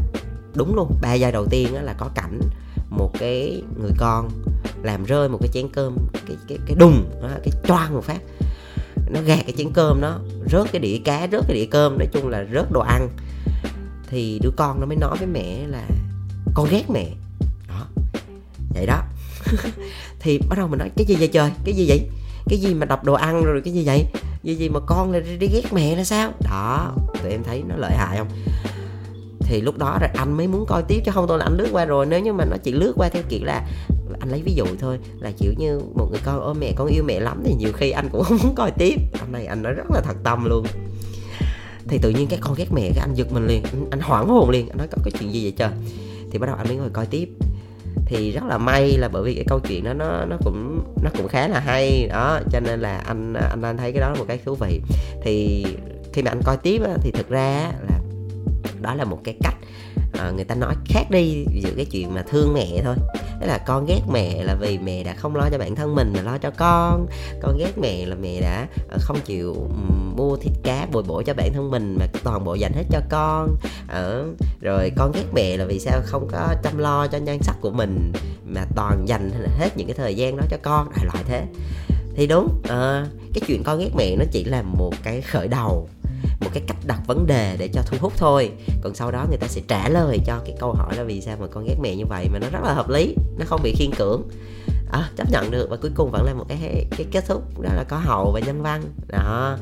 đúng 0.55 0.75
luôn 0.75 0.97
ba 1.03 1.15
giây 1.15 1.33
đầu 1.33 1.47
tiên 1.47 1.75
là 1.75 1.95
có 1.99 2.11
cảnh 2.15 2.41
một 2.91 3.11
cái 3.19 3.63
người 3.81 3.93
con 3.99 4.29
làm 4.83 5.05
rơi 5.05 5.29
một 5.29 5.39
cái 5.41 5.49
chén 5.53 5.69
cơm 5.69 5.97
cái 6.27 6.37
cái 6.49 6.59
cái 6.67 6.77
đùng 6.79 7.11
cái 7.23 7.53
choang 7.69 7.95
một 7.95 8.05
phát 8.05 8.21
nó 9.10 9.20
gạt 9.20 9.40
cái 9.46 9.55
chén 9.58 9.70
cơm 9.72 10.00
nó 10.00 10.19
rớt 10.52 10.72
cái 10.72 10.81
đĩa 10.81 10.99
cá, 11.05 11.28
rớt 11.32 11.44
cái 11.49 11.56
đĩa 11.56 11.66
cơm, 11.66 11.99
nói 11.99 12.08
chung 12.12 12.28
là 12.28 12.46
rớt 12.55 12.72
đồ 12.72 12.81
ăn. 12.81 13.08
Thì 14.10 14.38
đứa 14.43 14.50
con 14.56 14.81
nó 14.81 14.87
mới 14.87 14.96
nói 14.96 15.16
với 15.19 15.26
mẹ 15.26 15.66
là, 15.66 15.88
con 16.55 16.69
ghét 16.70 16.90
mẹ. 16.90 17.06
Đó. 17.69 17.87
Vậy 18.75 18.87
đó. 18.87 19.02
Thì 20.20 20.38
bắt 20.49 20.58
đầu 20.58 20.69
mình 20.69 20.78
nói, 20.78 20.90
cái 20.96 21.06
gì 21.06 21.16
vậy 21.16 21.28
trời? 21.28 21.50
Cái 21.64 21.75
gì 21.75 21.84
vậy? 21.88 22.08
Cái 22.49 22.58
gì 22.58 22.75
mà 22.75 22.87
đập 22.87 23.05
đồ 23.05 23.12
ăn 23.12 23.44
rồi 23.44 23.60
cái 23.64 23.75
gì 23.75 23.84
vậy? 23.87 24.05
Gì 24.43 24.55
gì 24.55 24.69
mà 24.69 24.81
con 24.81 25.12
lại 25.12 25.22
đi 25.40 25.49
ghét 25.49 25.72
mẹ 25.72 25.96
là 25.96 26.05
sao? 26.05 26.32
Đó, 26.50 26.93
tụi 27.22 27.31
em 27.31 27.43
thấy 27.44 27.62
nó 27.69 27.76
lợi 27.76 27.93
hại 27.96 28.19
không? 28.19 28.28
Thì 29.40 29.60
lúc 29.60 29.78
đó 29.78 29.99
rồi 30.00 30.10
anh 30.14 30.37
mới 30.37 30.46
muốn 30.46 30.64
coi 30.69 30.82
tiếp, 30.82 31.00
chứ 31.05 31.12
không 31.14 31.26
tôi 31.28 31.38
là 31.38 31.44
anh 31.44 31.56
lướt 31.56 31.69
qua 31.72 31.84
rồi. 31.84 32.06
Nếu 32.06 32.20
như 32.20 32.32
mà 32.32 32.44
nó 32.44 32.56
chỉ 32.62 32.72
lướt 32.72 32.93
qua 32.96 33.08
theo 33.08 33.22
kiểu 33.28 33.44
là 33.44 33.66
anh 34.20 34.28
lấy 34.31 34.43
ví 34.43 34.55
dụ 34.55 34.64
thôi 34.81 34.99
là 35.20 35.31
kiểu 35.38 35.52
như 35.58 35.81
một 35.94 36.08
người 36.10 36.20
con 36.25 36.40
ôm 36.40 36.56
mẹ 36.60 36.72
con 36.76 36.88
yêu 36.88 37.05
mẹ 37.05 37.20
lắm 37.20 37.43
thì 37.44 37.55
nhiều 37.55 37.72
khi 37.72 37.90
anh 37.90 38.08
cũng 38.12 38.22
không 38.25 38.38
muốn 38.43 38.55
coi 38.55 38.70
tiếp. 38.70 38.94
Anh 39.20 39.32
này 39.32 39.46
anh 39.46 39.62
nói 39.62 39.72
rất 39.72 39.90
là 39.90 40.00
thật 40.00 40.16
tâm 40.25 40.44
luôn. 40.44 40.66
Thì 41.88 41.99
tự 41.99 42.10
nhiên 42.10 42.28
cái 42.28 42.38
con 42.43 42.55
ghét 42.56 42.72
mẹ 42.72 42.90
cái 42.94 42.99
anh 42.99 43.14
giật 43.14 43.32
mình 43.32 43.46
liền 43.46 43.62
anh, 43.62 43.87
anh 43.90 44.00
hoảng 44.00 44.28
hồn 44.28 44.50
liền 44.50 44.69
anh 44.69 44.78
nói 44.78 44.87
có 44.90 44.99
cái 45.05 45.12
chuyện 45.20 45.32
gì 45.32 45.43
vậy 45.43 45.52
trời? 45.56 45.70
Thì 46.31 46.38
bắt 46.38 46.46
đầu 46.46 46.56
anh 46.56 46.69
mới 46.69 46.76
ngồi 46.76 46.90
coi 46.93 47.06
tiếp. 47.06 47.28
Thì 48.06 48.31
rất 48.31 48.44
là 48.44 48.58
may 48.58 48.96
là 48.99 49.08
bởi 49.08 49.22
vì 49.22 49.34
cái 49.34 49.44
câu 49.49 49.60
chuyện 49.60 49.84
đó 49.84 49.93
nó 49.93 50.25
nó 50.25 50.37
cũng 50.44 50.81
nó 51.02 51.10
cũng 51.16 51.28
khá 51.28 51.49
là 51.49 51.60
hay. 51.60 52.08
Đó 52.08 52.40
cho 52.52 52.60
nên 52.60 52.81
là 52.81 52.99
anh 52.99 53.34
anh 53.34 53.62
anh 53.62 53.76
thấy 53.76 53.93
cái 53.93 54.00
đó 54.00 54.10
là 54.10 54.19
một 54.19 54.25
cái 54.28 54.38
thú 54.44 54.55
vị. 54.55 54.81
Thì 55.22 55.64
khi 56.12 56.22
mà 56.22 56.31
anh 56.31 56.40
coi 56.44 56.56
tiếp 56.56 56.82
á, 56.84 56.96
thì 57.02 57.10
thực 57.10 57.28
ra 57.28 57.72
là 57.90 58.00
đó 58.81 58.94
là 58.94 59.05
một 59.05 59.20
cái 59.25 59.37
cách 59.40 59.55
à, 60.19 60.31
người 60.31 60.44
ta 60.44 60.55
nói 60.55 60.75
khác 60.85 61.11
đi 61.11 61.44
giữa 61.62 61.70
cái 61.76 61.85
chuyện 61.85 62.15
mà 62.15 62.23
thương 62.23 62.55
mẹ 62.55 62.81
thôi. 62.85 62.94
Tức 63.41 63.47
là 63.47 63.59
con 63.59 63.87
ghét 63.87 64.00
mẹ 64.12 64.43
là 64.44 64.55
vì 64.55 64.79
mẹ 64.79 65.05
đã 65.05 65.15
không 65.15 65.37
lo 65.37 65.49
cho 65.50 65.59
bản 65.59 65.76
thân 65.76 65.94
mình 65.94 66.12
mà 66.17 66.23
lo 66.23 66.38
cho 66.38 66.50
con. 66.50 67.06
Con 67.43 67.59
ghét 67.59 67.79
mẹ 67.79 68.06
là 68.06 68.15
mẹ 68.15 68.41
đã 68.41 68.67
ờ, 68.88 68.99
không 69.00 69.17
chịu 69.25 69.56
mua 70.17 70.37
thịt 70.37 70.53
cá 70.62 70.87
bồi 70.93 71.03
bổ 71.03 71.23
cho 71.23 71.35
bản 71.35 71.53
thân 71.53 71.70
mình 71.70 71.97
mà 72.00 72.06
toàn 72.25 72.44
bộ 72.44 72.55
dành 72.55 72.73
hết 72.73 72.85
cho 72.91 73.00
con. 73.09 73.56
Ở 73.88 74.26
rồi 74.61 74.93
con 74.97 75.12
ghét 75.12 75.25
mẹ 75.32 75.56
là 75.56 75.65
vì 75.65 75.79
sao 75.79 76.00
không 76.05 76.29
có 76.32 76.55
chăm 76.62 76.79
lo 76.79 77.06
cho 77.06 77.19
nhan 77.19 77.38
sắc 77.43 77.56
của 77.61 77.70
mình 77.70 78.12
mà 78.44 78.65
toàn 78.76 79.09
dành 79.09 79.31
hết 79.59 79.76
những 79.76 79.87
cái 79.87 79.94
thời 79.94 80.15
gian 80.15 80.37
đó 80.37 80.43
cho 80.50 80.56
con. 80.62 80.91
Đại 80.97 81.05
loại 81.05 81.25
thế. 81.26 81.47
Thì 82.17 82.26
đúng 82.26 82.62
à, 82.69 83.06
cái 83.35 83.43
chuyện 83.47 83.62
con 83.65 83.79
ghét 83.79 83.91
mẹ 83.97 84.17
nó 84.17 84.25
chỉ 84.32 84.44
là 84.44 84.62
một 84.62 84.93
cái 85.03 85.20
khởi 85.20 85.49
đầu 85.49 85.88
một 86.41 86.50
cái 86.55 86.62
cách 86.67 86.76
đặt 86.87 87.00
vấn 87.06 87.26
đề 87.26 87.56
để 87.59 87.69
cho 87.73 87.82
thu 87.87 87.97
hút 88.00 88.12
thôi. 88.17 88.50
Còn 88.82 88.94
sau 88.94 89.11
đó 89.11 89.26
người 89.29 89.38
ta 89.38 89.47
sẽ 89.47 89.61
trả 89.69 89.88
lời 89.88 90.19
cho 90.26 90.41
cái 90.44 90.56
câu 90.61 90.73
hỏi 90.73 90.97
là 90.97 91.03
vì 91.05 91.20
sao 91.20 91.37
mà 91.41 91.47
con 91.47 91.65
ghét 91.65 91.76
mẹ 91.82 91.97
như 91.97 92.05
vậy 92.09 92.29
mà 92.32 92.39
nó 92.39 92.46
rất 92.53 92.63
là 92.65 92.72
hợp 92.72 92.89
lý 92.89 93.15
nó 93.39 93.44
không 93.48 93.60
bị 93.63 93.75
khiên 93.79 93.91
cưỡng. 93.98 94.22
À, 94.93 95.10
chấp 95.17 95.31
nhận 95.31 95.51
được 95.51 95.70
và 95.70 95.77
cuối 95.77 95.91
cùng 95.94 96.10
vẫn 96.10 96.25
là 96.25 96.34
một 96.34 96.44
cái 96.48 96.87
cái 96.91 97.06
kết 97.10 97.25
thúc 97.27 97.60
đó 97.60 97.70
là 97.75 97.84
có 97.84 97.96
hậu 97.96 98.32
và 98.32 98.41
nhân 98.41 98.63
văn. 98.63 98.82
Đó 99.08 99.58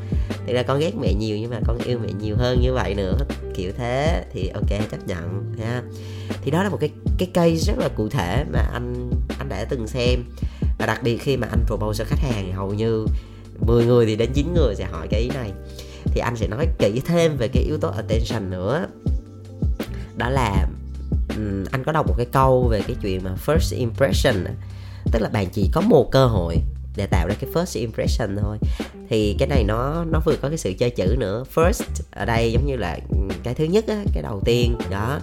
thì 0.46 0.52
là 0.52 0.62
con 0.62 0.78
ghét 0.78 0.92
mẹ 1.00 1.14
nhiều 1.14 1.38
nhưng 1.38 1.50
mà 1.50 1.60
con 1.66 1.78
yêu 1.78 1.98
mẹ 2.02 2.12
nhiều 2.20 2.36
hơn 2.36 2.60
như 2.60 2.72
vậy 2.72 2.94
nữa. 2.94 3.16
Kiểu 3.54 3.72
thế 3.76 4.24
thì 4.32 4.48
ok 4.48 4.68
chấp 4.90 5.06
nhận 5.06 5.54
ha. 5.64 5.82
Thì 6.42 6.50
đó 6.50 6.62
là 6.62 6.68
một 6.68 6.78
cái 6.80 6.90
cái 7.18 7.28
cây 7.34 7.56
rất 7.56 7.78
là 7.78 7.88
cụ 7.88 8.08
thể 8.08 8.44
mà 8.52 8.60
anh 8.72 9.10
anh 9.38 9.48
đã 9.48 9.64
từng 9.64 9.86
xem. 9.86 10.24
Và 10.78 10.86
đặc 10.86 11.02
biệt 11.02 11.18
khi 11.18 11.36
mà 11.36 11.46
anh 11.50 11.64
propose 11.66 12.04
cho 12.04 12.08
khách 12.08 12.20
hàng 12.20 12.52
hầu 12.52 12.74
như 12.74 13.06
10 13.66 13.84
người 13.84 14.06
thì 14.06 14.16
đến 14.16 14.30
9 14.34 14.54
người 14.54 14.74
sẽ 14.74 14.84
hỏi 14.84 15.06
cái 15.10 15.20
ý 15.20 15.28
này 15.28 15.52
thì 16.16 16.20
anh 16.20 16.36
sẽ 16.36 16.46
nói 16.48 16.68
kỹ 16.78 17.00
thêm 17.06 17.36
về 17.36 17.48
cái 17.48 17.62
yếu 17.62 17.78
tố 17.78 17.88
attention 17.88 18.50
nữa. 18.50 18.86
Đó 20.16 20.28
là 20.28 20.66
um, 21.28 21.64
anh 21.70 21.84
có 21.84 21.92
đọc 21.92 22.06
một 22.08 22.14
cái 22.16 22.26
câu 22.32 22.68
về 22.70 22.80
cái 22.86 22.96
chuyện 23.02 23.24
mà 23.24 23.30
first 23.46 23.78
impression 23.78 24.44
tức 25.12 25.22
là 25.22 25.28
bạn 25.28 25.46
chỉ 25.52 25.70
có 25.72 25.80
một 25.80 26.08
cơ 26.10 26.26
hội 26.26 26.56
để 26.96 27.06
tạo 27.06 27.28
ra 27.28 27.34
cái 27.40 27.50
first 27.54 27.80
impression 27.80 28.36
thôi. 28.42 28.58
Thì 29.08 29.36
cái 29.38 29.48
này 29.48 29.64
nó 29.64 30.04
nó 30.04 30.20
vừa 30.24 30.36
có 30.42 30.48
cái 30.48 30.58
sự 30.58 30.72
chơi 30.78 30.90
chữ 30.90 31.16
nữa. 31.18 31.44
First 31.54 31.82
ở 32.10 32.24
đây 32.24 32.52
giống 32.52 32.66
như 32.66 32.76
là 32.76 32.98
cái 33.42 33.54
thứ 33.54 33.64
nhất 33.64 33.84
á, 33.88 34.04
cái 34.14 34.22
đầu 34.22 34.40
tiên 34.44 34.74
đó 34.90 35.18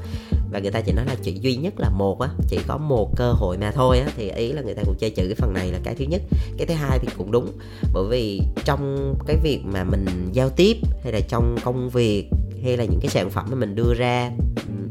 và 0.54 0.60
người 0.60 0.72
ta 0.72 0.82
chỉ 0.82 0.92
nói 0.92 1.06
là 1.06 1.16
chỉ 1.24 1.40
duy 1.42 1.56
nhất 1.56 1.74
là 1.78 1.90
một 1.90 2.22
á, 2.22 2.30
chỉ 2.48 2.60
có 2.68 2.78
một 2.78 3.18
cơ 3.18 3.32
hội 3.32 3.58
mà 3.58 3.72
thôi 3.72 4.00
á, 4.00 4.08
thì 4.18 4.30
ý 4.30 4.52
là 4.52 4.62
người 4.62 4.74
ta 4.74 4.84
cũng 4.86 4.96
chơi 5.00 5.10
chữ 5.10 5.24
cái 5.28 5.36
phần 5.36 5.54
này 5.54 5.72
là 5.72 5.80
cái 5.84 5.96
thứ 5.96 6.06
nhất. 6.06 6.22
Cái 6.58 6.68
thứ 6.68 6.74
hai 6.74 7.00
thì 7.00 7.08
cũng 7.18 7.32
đúng, 7.32 7.52
bởi 7.94 8.04
vì 8.10 8.42
trong 8.66 9.16
cái 9.28 9.38
việc 9.44 9.60
mà 9.66 9.84
mình 9.84 10.06
giao 10.32 10.50
tiếp 10.50 10.78
hay 11.04 11.14
là 11.14 11.20
trong 11.28 11.56
công 11.64 11.90
việc 11.90 12.30
hay 12.64 12.78
là 12.78 12.84
những 12.84 13.00
cái 13.02 13.10
sản 13.10 13.30
phẩm 13.30 13.46
mà 13.50 13.56
mình 13.56 13.76
đưa 13.76 13.94
ra 13.94 14.32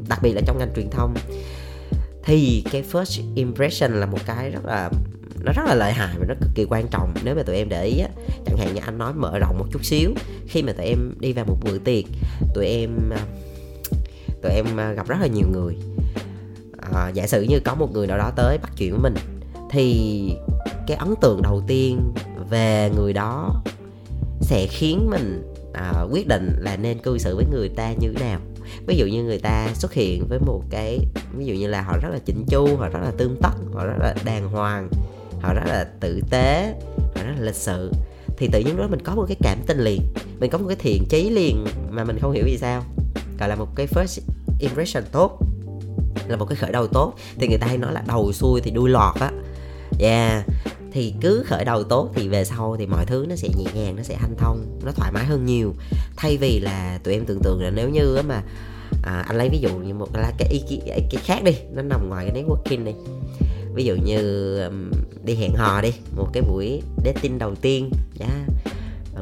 đặc 0.09 0.19
biệt 0.23 0.33
là 0.33 0.41
trong 0.47 0.59
ngành 0.59 0.73
truyền 0.77 0.91
thông, 0.91 1.15
thì 2.25 2.65
cái 2.73 2.85
first 2.93 3.23
impression 3.35 4.01
là 4.01 4.07
một 4.07 4.19
cái 4.27 4.51
rất 4.51 4.65
là, 4.65 4.91
nó 5.45 5.53
rất 5.53 5.63
là 5.67 5.75
lợi 5.75 5.93
hại 5.93 6.15
và 6.19 6.25
nó 6.29 6.35
cực 6.41 6.51
kỳ 6.55 6.65
quan 6.65 6.87
trọng. 6.89 7.15
Nếu 7.25 7.35
mà 7.35 7.43
tụi 7.43 7.57
em 7.57 7.69
để 7.69 7.85
ý 7.85 7.99
á, 7.99 8.09
chẳng 8.47 8.57
hạn 8.57 8.75
như 8.75 8.81
anh 8.85 8.99
nói 8.99 9.13
mở 9.15 9.39
rộng 9.39 9.59
một 9.59 9.67
chút 9.73 9.85
xíu, 9.85 10.11
khi 10.49 10.63
mà 10.63 10.73
tụi 10.73 10.87
em 10.87 11.15
đi 11.21 11.33
vào 11.33 11.45
một 11.45 11.57
bữa 11.65 11.79
tiệc, 11.79 12.05
tụi 12.55 12.67
em 12.67 13.11
à, 13.11 13.21
tụi 14.43 14.53
em 14.53 14.77
à, 14.77 14.93
gặp 14.93 15.09
rất 15.09 15.17
là 15.21 15.27
nhiều 15.27 15.47
người. 15.53 15.77
À, 16.95 17.09
giả 17.15 17.27
sử 17.27 17.43
như 17.43 17.61
có 17.65 17.75
một 17.75 17.93
người 17.93 18.07
nào 18.07 18.19
đó 18.19 18.31
tới 18.37 18.59
bắt 18.59 18.71
chuyện 18.77 18.91
với 18.91 19.01
mình 19.01 19.15
thì 19.71 20.37
cái 20.87 20.97
ấn 20.97 21.15
tượng 21.21 21.43
đầu 21.43 21.63
tiên 21.67 22.15
về 22.51 22.91
người 22.97 23.13
đó 23.13 23.63
sẽ 24.41 24.67
khiến 24.71 25.11
mình 25.11 25.53
à, 25.73 26.05
quyết 26.13 26.29
định 26.29 26.57
là 26.59 26.77
nên 26.77 26.99
cư 26.99 27.19
xử 27.19 27.37
với 27.37 27.45
người 27.51 27.69
ta 27.69 27.93
như 27.93 28.15
thế 28.17 28.25
nào. 28.25 28.41
Ví 28.87 28.97
dụ 28.97 29.07
như 29.07 29.25
người 29.25 29.39
ta 29.39 29.69
xuất 29.75 29.93
hiện 29.93 30.27
với 30.29 30.39
một 30.39 30.63
cái 30.71 30.99
ví 31.37 31.45
dụ 31.45 31.55
như 31.55 31.67
là 31.67 31.83
họ 31.83 31.99
rất 32.03 32.09
là 32.13 32.19
chỉnh 32.25 32.45
chu 32.49 32.77
họ 32.77 32.89
rất 32.89 33.01
là 33.03 33.11
tương 33.19 33.37
tất 33.43 33.53
họ 33.73 33.87
rất 33.87 33.97
là 33.99 34.15
đàng 34.25 34.49
hoàng 34.49 34.89
họ 35.41 35.55
rất 35.55 35.65
là 35.67 35.85
tử 36.01 36.21
tế 36.31 36.75
họ 36.97 37.23
rất 37.25 37.33
là 37.39 37.45
lịch 37.45 37.55
sự 37.55 37.93
thì 38.37 38.49
tự 38.53 38.61
nhiên 38.61 38.77
đó 38.77 38.89
mình 38.91 39.01
có 39.05 39.15
một 39.15 39.25
cái 39.29 39.37
cảm 39.41 39.59
tình 39.67 39.79
liền 39.79 40.01
mình 40.41 40.51
có 40.51 40.59
một 40.59 40.65
cái 40.69 40.77
thiện 40.77 41.05
chí 41.09 41.31
liền 41.31 41.65
mà 41.91 42.05
mình 42.05 42.19
không 42.21 42.33
hiểu 42.33 42.45
vì 42.47 42.59
sao 42.59 42.83
gọi 43.43 43.49
là 43.49 43.57
một 43.57 43.69
cái 43.77 43.87
first 43.87 44.21
impression 44.59 45.05
tốt 45.13 45.39
là 46.29 46.37
một 46.37 46.45
cái 46.45 46.57
khởi 46.57 46.73
đầu 46.73 46.87
tốt. 46.87 47.15
Thì 47.39 47.49
người 47.49 47.59
ta 47.59 47.67
hay 47.67 47.79
nói 47.79 47.93
là 47.93 48.03
đầu 48.07 48.33
xuôi 48.33 48.61
thì 48.61 48.71
đuôi 48.71 48.91
lọt 48.91 49.15
á. 49.21 49.31
Yeah. 49.99 50.45
Thì 50.93 51.15
cứ 51.21 51.45
khởi 51.47 51.65
đầu 51.65 51.85
tốt 51.85 52.11
thì 52.15 52.29
về 52.29 52.45
sau 52.45 52.77
thì 52.79 52.87
mọi 52.87 53.05
thứ 53.07 53.27
nó 53.29 53.37
sẽ 53.37 53.49
nhẹ 53.59 53.65
nhàng 53.75 53.97
nó 53.97 54.03
sẽ 54.03 54.17
hanh 54.17 54.35
thông 54.39 54.81
nó 54.85 54.93
thoải 54.93 55.13
mái 55.13 55.25
hơn 55.25 55.47
nhiều. 55.47 55.75
Thay 56.17 56.37
vì 56.37 56.61
là 56.61 56.99
tụi 57.05 57.15
em 57.15 57.25
tưởng 57.27 57.41
tượng 57.43 57.63
là 57.63 57.71
nếu 57.71 57.89
như 57.89 58.19
mà 58.29 58.43
à, 59.03 59.25
anh 59.29 59.39
lấy 59.39 59.49
ví 59.49 59.59
dụ 59.59 59.71
như 59.71 59.95
một 59.95 60.09
là 60.17 60.33
cái 60.39 60.49
ý 60.49 60.81
cái 60.87 61.23
khác 61.25 61.45
đi 61.45 61.53
nó 61.73 61.83
nằm 61.83 62.09
ngoài 62.09 62.31
cái 62.33 62.43
networking 62.43 62.85
đi. 62.85 62.93
Ví 63.75 63.85
dụ 63.85 63.95
như 64.05 64.59
um, 64.65 64.91
đi 65.25 65.35
hẹn 65.35 65.55
hò 65.55 65.81
đi 65.81 65.93
một 66.17 66.29
cái 66.33 66.43
buổi 66.43 66.83
dating 67.05 67.39
đầu 67.39 67.55
tiên 67.55 67.91
yeah. 68.21 68.33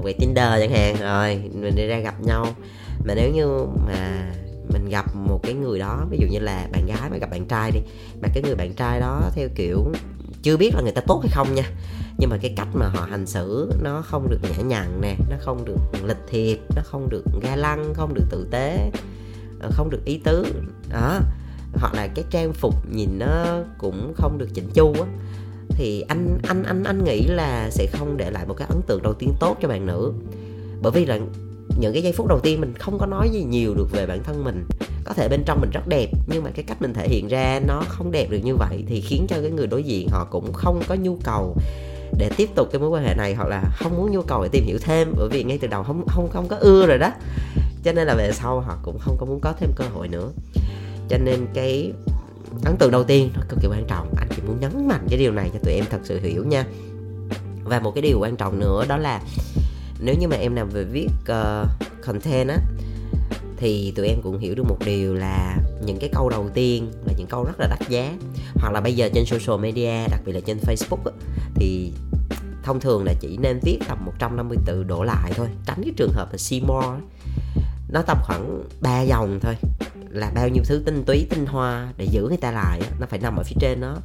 quay 0.02 0.14
tinder 0.14 0.48
chẳng 0.60 0.70
hạn 0.70 0.96
rồi 1.00 1.50
mình 1.54 1.74
đi 1.76 1.86
ra 1.86 1.98
gặp 1.98 2.14
nhau 2.22 2.46
mà 3.04 3.14
nếu 3.14 3.30
như 3.30 3.66
mà 3.86 4.32
mình 4.72 4.88
gặp 4.88 5.14
một 5.14 5.40
cái 5.42 5.54
người 5.54 5.78
đó, 5.78 6.06
ví 6.10 6.18
dụ 6.20 6.26
như 6.30 6.38
là 6.38 6.68
bạn 6.72 6.86
gái 6.86 7.10
mà 7.10 7.16
gặp 7.16 7.30
bạn 7.30 7.46
trai 7.46 7.70
đi, 7.70 7.80
mà 8.22 8.28
cái 8.34 8.42
người 8.42 8.54
bạn 8.54 8.74
trai 8.74 9.00
đó 9.00 9.30
theo 9.34 9.48
kiểu 9.54 9.92
chưa 10.42 10.56
biết 10.56 10.74
là 10.74 10.82
người 10.82 10.92
ta 10.92 11.00
tốt 11.06 11.20
hay 11.22 11.30
không 11.32 11.54
nha. 11.54 11.70
Nhưng 12.18 12.30
mà 12.30 12.36
cái 12.42 12.52
cách 12.56 12.68
mà 12.74 12.88
họ 12.88 13.06
hành 13.10 13.26
xử 13.26 13.72
nó 13.82 14.02
không 14.02 14.28
được 14.30 14.38
nhã 14.42 14.62
nhặn 14.62 15.00
nè, 15.00 15.16
nó 15.30 15.36
không 15.40 15.64
được 15.64 16.04
lịch 16.04 16.26
thiệp, 16.28 16.58
nó 16.76 16.82
không 16.84 17.08
được 17.10 17.24
ga 17.42 17.56
lăng, 17.56 17.94
không 17.94 18.14
được 18.14 18.24
tử 18.30 18.46
tế 18.50 18.90
ờ, 19.60 19.70
không 19.72 19.90
được 19.90 20.04
ý 20.04 20.20
tứ. 20.24 20.46
Đó, 20.88 21.18
hoặc 21.72 21.94
là 21.94 22.08
cái 22.14 22.24
trang 22.30 22.52
phục 22.52 22.74
nhìn 22.90 23.18
nó 23.18 23.62
cũng 23.78 24.12
không 24.16 24.38
được 24.38 24.48
chỉnh 24.54 24.70
chu 24.74 24.92
á. 24.92 25.06
Thì 25.68 26.00
anh 26.08 26.38
anh 26.48 26.62
anh 26.62 26.84
anh 26.84 27.04
nghĩ 27.04 27.26
là 27.26 27.70
sẽ 27.70 27.86
không 27.92 28.16
để 28.16 28.30
lại 28.30 28.46
một 28.46 28.54
cái 28.54 28.68
ấn 28.68 28.80
tượng 28.86 29.02
đầu 29.02 29.14
tiên 29.14 29.32
tốt 29.40 29.56
cho 29.62 29.68
bạn 29.68 29.86
nữ. 29.86 30.12
Bởi 30.82 30.92
vì 30.92 31.06
là 31.06 31.18
những 31.80 31.92
cái 31.92 32.02
giây 32.02 32.12
phút 32.12 32.26
đầu 32.26 32.40
tiên 32.40 32.60
mình 32.60 32.74
không 32.78 32.98
có 32.98 33.06
nói 33.06 33.28
gì 33.32 33.42
nhiều 33.42 33.74
được 33.74 33.92
về 33.92 34.06
bản 34.06 34.22
thân 34.24 34.44
mình. 34.44 34.66
Có 35.04 35.14
thể 35.14 35.28
bên 35.28 35.42
trong 35.46 35.60
mình 35.60 35.70
rất 35.70 35.86
đẹp, 35.86 36.10
nhưng 36.26 36.44
mà 36.44 36.50
cái 36.50 36.64
cách 36.68 36.82
mình 36.82 36.94
thể 36.94 37.08
hiện 37.08 37.28
ra 37.28 37.60
nó 37.66 37.82
không 37.88 38.12
đẹp 38.12 38.30
được 38.30 38.38
như 38.44 38.56
vậy 38.56 38.84
thì 38.86 39.00
khiến 39.00 39.26
cho 39.28 39.36
cái 39.40 39.50
người 39.50 39.66
đối 39.66 39.82
diện 39.82 40.08
họ 40.08 40.26
cũng 40.30 40.52
không 40.52 40.82
có 40.88 40.94
nhu 40.94 41.18
cầu 41.24 41.56
để 42.18 42.30
tiếp 42.36 42.48
tục 42.54 42.68
cái 42.72 42.80
mối 42.80 42.88
quan 42.90 43.04
hệ 43.04 43.14
này, 43.14 43.34
hoặc 43.34 43.48
là 43.48 43.62
không 43.76 43.96
muốn 43.96 44.12
nhu 44.12 44.22
cầu 44.22 44.42
để 44.42 44.48
tìm 44.52 44.64
hiểu 44.64 44.78
thêm, 44.78 45.12
bởi 45.16 45.28
vì 45.28 45.44
ngay 45.44 45.58
từ 45.58 45.68
đầu 45.68 45.82
không 45.82 46.04
không 46.08 46.28
không 46.28 46.48
có 46.48 46.56
ưa 46.56 46.86
rồi 46.86 46.98
đó. 46.98 47.12
Cho 47.84 47.92
nên 47.92 48.06
là 48.06 48.14
về 48.14 48.32
sau 48.32 48.60
họ 48.60 48.78
cũng 48.82 48.98
không 48.98 49.16
có 49.20 49.26
muốn 49.26 49.40
có 49.40 49.52
thêm 49.60 49.70
cơ 49.76 49.84
hội 49.94 50.08
nữa. 50.08 50.30
Cho 51.08 51.18
nên 51.18 51.46
cái 51.54 51.92
ấn 52.64 52.76
tượng 52.76 52.90
đầu 52.90 53.04
tiên 53.04 53.30
nó 53.34 53.40
cực 53.48 53.58
kỳ 53.62 53.68
quan 53.68 53.84
trọng. 53.88 54.14
Anh 54.18 54.28
chỉ 54.36 54.42
muốn 54.46 54.60
nhấn 54.60 54.88
mạnh 54.88 55.06
cái 55.10 55.18
điều 55.18 55.32
này 55.32 55.50
cho 55.52 55.58
tụi 55.64 55.74
em 55.74 55.84
thật 55.90 56.00
sự 56.04 56.20
hiểu 56.20 56.44
nha. 56.44 56.64
Và 57.64 57.80
một 57.80 57.90
cái 57.94 58.02
điều 58.02 58.18
quan 58.20 58.36
trọng 58.36 58.60
nữa 58.60 58.84
đó 58.88 58.96
là 58.96 59.20
nếu 60.00 60.14
như 60.14 60.28
mà 60.28 60.36
em 60.36 60.54
làm 60.54 60.68
về 60.68 60.84
viết 60.84 61.08
uh, 61.22 61.68
content 62.02 62.48
á 62.48 62.58
thì 63.56 63.92
tụi 63.96 64.06
em 64.06 64.18
cũng 64.22 64.38
hiểu 64.38 64.54
được 64.54 64.62
một 64.68 64.78
điều 64.84 65.14
là 65.14 65.56
những 65.84 65.98
cái 66.00 66.10
câu 66.12 66.28
đầu 66.28 66.48
tiên 66.54 66.92
là 67.06 67.12
những 67.18 67.26
câu 67.26 67.44
rất 67.44 67.60
là 67.60 67.66
đắt 67.66 67.88
giá. 67.88 68.12
Hoặc 68.54 68.72
là 68.72 68.80
bây 68.80 68.94
giờ 68.94 69.08
trên 69.14 69.24
social 69.26 69.60
media 69.60 70.08
đặc 70.10 70.20
biệt 70.24 70.32
là 70.32 70.40
trên 70.40 70.58
Facebook 70.58 71.04
á, 71.04 71.12
thì 71.54 71.92
thông 72.62 72.80
thường 72.80 73.04
là 73.04 73.14
chỉ 73.20 73.36
nên 73.36 73.60
viết 73.62 73.78
tầm 73.88 74.04
150 74.04 74.58
từ 74.66 74.84
đổ 74.84 75.02
lại 75.02 75.32
thôi. 75.36 75.48
Tránh 75.66 75.82
cái 75.84 75.92
trường 75.96 76.12
hợp 76.12 76.28
là 76.32 76.38
Seymour 76.38 76.84
more 76.84 77.00
nó 77.92 78.02
tầm 78.02 78.18
khoảng 78.22 78.62
3 78.80 79.02
dòng 79.02 79.40
thôi. 79.42 79.54
Là 80.10 80.32
bao 80.34 80.48
nhiêu 80.48 80.62
thứ 80.66 80.82
tinh 80.86 81.04
túy 81.04 81.26
tinh 81.30 81.46
hoa 81.46 81.92
để 81.96 82.04
giữ 82.04 82.26
người 82.28 82.36
ta 82.36 82.50
lại 82.50 82.80
nó 83.00 83.06
phải 83.10 83.18
nằm 83.18 83.36
ở 83.36 83.42
phía 83.42 83.56
trên 83.60 83.80
đó 83.80 83.96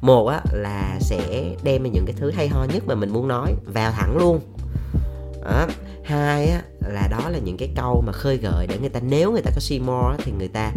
một 0.00 0.26
á 0.26 0.40
là 0.52 0.98
sẽ 1.00 1.54
đem 1.62 1.92
những 1.92 2.04
cái 2.06 2.14
thứ 2.18 2.30
hay 2.30 2.48
ho 2.48 2.64
nhất 2.64 2.82
mà 2.86 2.94
mình 2.94 3.10
muốn 3.10 3.28
nói 3.28 3.54
vào 3.66 3.92
thẳng 3.92 4.16
luôn 4.18 4.40
đó. 5.50 5.66
hai 6.04 6.48
á, 6.48 6.62
là 6.80 7.08
đó 7.10 7.28
là 7.28 7.38
những 7.38 7.56
cái 7.56 7.68
câu 7.76 8.02
mà 8.06 8.12
khơi 8.12 8.36
gợi 8.36 8.66
để 8.66 8.78
người 8.78 8.88
ta, 8.88 9.00
nếu 9.00 9.32
người 9.32 9.42
ta 9.42 9.50
có 9.54 9.60
see 9.60 9.78
more 9.78 10.16
thì 10.24 10.32
người 10.38 10.48
ta 10.48 10.72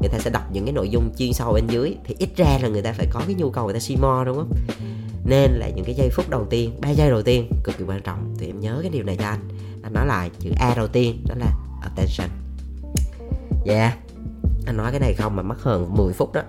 người 0.00 0.08
ta 0.08 0.18
sẽ 0.18 0.30
đọc 0.30 0.42
những 0.52 0.64
cái 0.64 0.72
nội 0.72 0.88
dung 0.88 1.10
chuyên 1.18 1.32
sâu 1.32 1.52
bên 1.52 1.66
dưới. 1.66 1.96
Thì 2.04 2.14
ít 2.18 2.28
ra 2.36 2.58
là 2.62 2.68
người 2.68 2.82
ta 2.82 2.92
phải 2.92 3.06
có 3.10 3.22
cái 3.26 3.34
nhu 3.34 3.50
cầu 3.50 3.64
người 3.64 3.74
ta 3.74 3.80
see 3.80 3.96
more 3.96 4.24
đúng 4.24 4.36
không? 4.36 4.52
Nên 5.24 5.50
là 5.50 5.68
những 5.68 5.84
cái 5.84 5.94
giây 5.94 6.08
phút 6.12 6.30
đầu 6.30 6.46
tiên, 6.50 6.72
ba 6.80 6.90
giây 6.90 7.10
đầu 7.10 7.22
tiên, 7.22 7.50
cực 7.64 7.78
kỳ 7.78 7.84
quan 7.84 8.00
trọng. 8.02 8.34
Thì 8.38 8.46
em 8.46 8.60
nhớ 8.60 8.78
cái 8.82 8.90
điều 8.90 9.04
này 9.04 9.16
cho 9.16 9.24
anh. 9.24 9.40
Anh 9.82 9.92
nói 9.92 10.06
lại 10.06 10.30
chữ 10.38 10.50
a 10.56 10.74
đầu 10.76 10.88
tiên, 10.88 11.24
đó 11.28 11.34
là 11.38 11.52
attention. 11.82 12.28
Yeah. 13.66 13.98
Anh 14.66 14.76
nói 14.76 14.90
cái 14.90 15.00
này 15.00 15.14
không 15.14 15.36
mà 15.36 15.42
mất 15.42 15.62
hơn 15.62 15.96
10 15.96 16.12
phút 16.12 16.32
đó. 16.32 16.42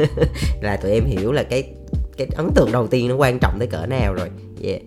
Là 0.60 0.76
tụi 0.76 0.92
em 0.92 1.04
hiểu 1.04 1.32
là 1.32 1.42
cái 1.42 1.72
cái 2.16 2.26
ấn 2.36 2.50
tượng 2.54 2.72
đầu 2.72 2.86
tiên 2.86 3.08
nó 3.08 3.14
quan 3.14 3.38
trọng 3.38 3.58
tới 3.58 3.68
cỡ 3.68 3.86
nào 3.86 4.14
rồi. 4.14 4.30
Yeah. 4.62 4.80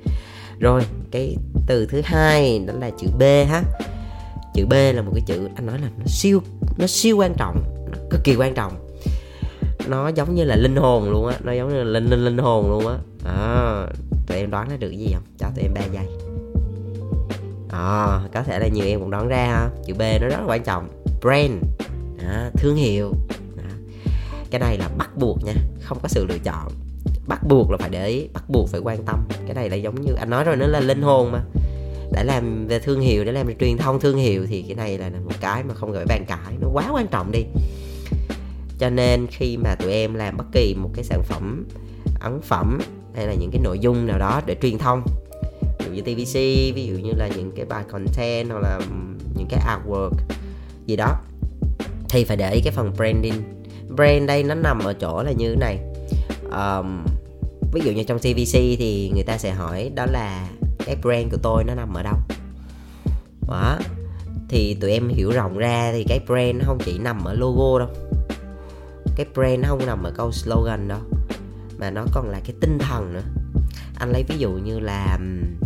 rồi, 0.60 0.82
cái 1.12 1.36
từ 1.70 1.86
thứ 1.86 2.02
hai 2.06 2.60
đó 2.68 2.74
là 2.80 2.90
chữ 2.90 3.08
b 3.20 3.22
ha. 3.22 3.64
Chữ 4.54 4.66
b 4.66 4.74
là 4.74 5.02
một 5.02 5.12
cái 5.16 5.24
chữ 5.26 5.50
anh 5.56 5.66
nói 5.66 5.80
là 5.80 5.88
nó 5.98 6.06
siêu 6.08 6.42
nó 6.78 6.88
siêu 6.88 7.18
quan 7.18 7.34
trọng 7.38 7.64
nó 7.92 7.98
cực 8.10 8.24
kỳ 8.24 8.36
quan 8.36 8.54
trọng. 8.54 8.88
Nó 9.88 10.08
giống 10.08 10.36
như 10.36 10.44
là 10.44 10.56
linh 10.56 10.76
hồn 10.76 11.10
luôn 11.10 11.28
á 11.28 11.38
nó 11.44 11.52
giống 11.52 11.70
như 11.70 11.76
là 11.76 11.84
linh 11.84 12.10
linh 12.10 12.26
linh 12.26 12.38
hồn 12.38 12.70
luôn 12.70 12.88
á. 12.88 12.98
À, 13.26 13.86
tụi 14.28 14.38
em 14.38 14.52
đoán 14.52 14.70
ra 14.70 14.78
được 14.78 14.92
gì 14.92 15.12
không? 15.14 15.24
Cho 15.38 15.48
tụi 15.56 15.64
em 15.64 15.74
3 15.74 15.82
giây. 15.94 16.06
À, 17.70 18.20
có 18.34 18.44
thể 18.44 18.60
là 18.60 18.68
nhiều 18.68 18.86
em 18.86 19.00
cũng 19.00 19.12
đoán 19.12 19.28
ra 19.28 19.46
ha. 19.46 19.70
Chữ 19.86 19.94
b 19.94 20.02
nó 20.22 20.28
rất 20.28 20.40
là 20.40 20.46
quan 20.48 20.64
trọng 20.64 20.90
brand 21.22 21.54
à, 22.20 22.52
thương 22.54 22.76
hiệu. 22.76 23.12
À. 23.58 23.70
cái 24.50 24.60
này 24.60 24.78
là 24.78 24.90
bắt 24.98 25.18
buộc 25.18 25.44
nha 25.44 25.54
không 25.82 25.98
có 26.02 26.08
sự 26.08 26.26
lựa 26.26 26.40
chọn. 26.44 26.72
Bắt 27.28 27.40
buộc 27.48 27.72
là 27.72 27.78
phải 27.78 27.90
để 27.90 28.08
ý 28.08 28.28
bắt 28.34 28.44
buộc 28.50 28.70
phải 28.70 28.82
quan 28.82 29.04
tâm. 29.06 29.28
Cái 29.46 29.56
này 29.56 29.70
là 29.70 29.76
giống 29.76 30.02
như 30.02 30.14
anh 30.20 30.30
nói 30.30 30.44
rồi 30.44 30.56
nó 30.56 30.68
là 30.68 30.80
linh 30.80 31.02
hồn 31.02 31.32
mà 31.32 31.40
để 32.12 32.24
làm 32.24 32.68
về 32.68 32.80
thương 32.80 33.02
hiệu 33.02 33.24
để 33.24 33.32
làm 33.32 33.48
về 33.48 33.56
truyền 33.60 33.78
thông 33.78 34.00
thương 34.00 34.18
hiệu 34.18 34.46
thì 34.50 34.62
cái 34.62 34.76
này 34.76 34.98
là 34.98 35.10
một 35.26 35.32
cái 35.42 35.64
mà 35.64 35.74
không 35.74 35.94
phải 35.94 36.06
bàn 36.06 36.26
cãi. 36.28 36.54
Nó 36.60 36.68
quá 36.74 36.90
quan 36.94 37.08
trọng 37.08 37.32
đi. 37.32 37.46
Cho 38.80 38.90
nên 38.90 39.28
khi 39.28 39.58
mà 39.58 39.76
tụi 39.76 39.92
em 39.92 40.14
làm 40.14 40.38
bất 40.38 40.46
kỳ 40.52 40.76
một 40.78 40.90
cái 40.94 41.04
sản 41.04 41.24
phẩm 41.24 41.68
ấn 42.20 42.42
phẩm 42.42 42.80
hay 43.16 43.28
là 43.28 43.34
những 43.34 43.52
cái 43.52 43.62
nội 43.64 43.80
dung 43.80 44.08
nào 44.08 44.20
đó 44.20 44.42
để 44.46 44.56
truyền 44.62 44.78
thông 44.78 45.02
ví 45.80 45.86
dụ 45.86 45.92
như 45.92 46.02
TVC 46.02 46.34
ví 46.76 46.88
dụ 46.88 46.94
như 46.94 47.12
là 47.18 47.28
những 47.28 47.52
cái 47.56 47.66
bài 47.66 47.84
content 47.92 48.50
hoặc 48.50 48.60
là 48.60 48.80
những 49.36 49.48
cái 49.50 49.60
artwork 49.68 50.12
gì 50.86 50.96
đó 50.96 51.16
thì 52.10 52.24
phải 52.24 52.38
để 52.38 52.52
ý 52.52 52.62
cái 52.64 52.74
phần 52.74 52.92
branding. 52.98 53.44
Brand 53.96 54.28
đây 54.28 54.44
nó 54.44 54.56
nằm 54.56 54.80
ở 54.80 54.94
chỗ 54.94 55.24
là 55.24 55.32
như 55.32 55.50
thế 55.50 55.56
này. 55.56 55.80
Um, 56.52 57.06
ví 57.74 57.82
dụ 57.86 57.92
như 57.92 58.04
trong 58.04 58.20
CVC 58.20 58.54
thì 58.54 59.12
người 59.14 59.24
ta 59.24 59.38
sẽ 59.38 59.52
hỏi 59.52 59.92
đó 59.96 60.06
là 60.06 60.50
cái 60.90 60.98
brand 61.02 61.32
của 61.32 61.38
tôi 61.44 61.64
nó 61.64 61.76
nằm 61.76 61.94
ở 61.94 62.04
đâu. 62.04 62.18
Đó. 63.48 63.80
Thì 64.50 64.78
tụi 64.82 64.92
em 64.92 65.10
hiểu 65.10 65.32
rộng 65.32 65.58
ra 65.58 65.92
thì 65.92 66.04
cái 66.04 66.20
brand 66.28 66.56
nó 66.56 66.66
không 66.66 66.78
chỉ 66.86 66.98
nằm 66.98 67.24
ở 67.24 67.34
logo 67.34 67.80
đâu. 67.80 67.90
Cái 69.16 69.26
brand 69.34 69.60
nó 69.60 69.70
không 69.70 69.86
nằm 69.86 70.04
ở 70.04 70.12
câu 70.12 70.32
slogan 70.32 70.88
đâu 70.88 71.00
mà 71.78 71.92
nó 71.92 72.06
còn 72.14 72.30
là 72.30 72.40
cái 72.46 72.56
tinh 72.62 72.78
thần 72.80 73.14
nữa. 73.14 73.24
Anh 73.96 74.12
lấy 74.12 74.24
ví 74.28 74.38
dụ 74.38 74.52
như 74.52 74.80
là 74.80 75.18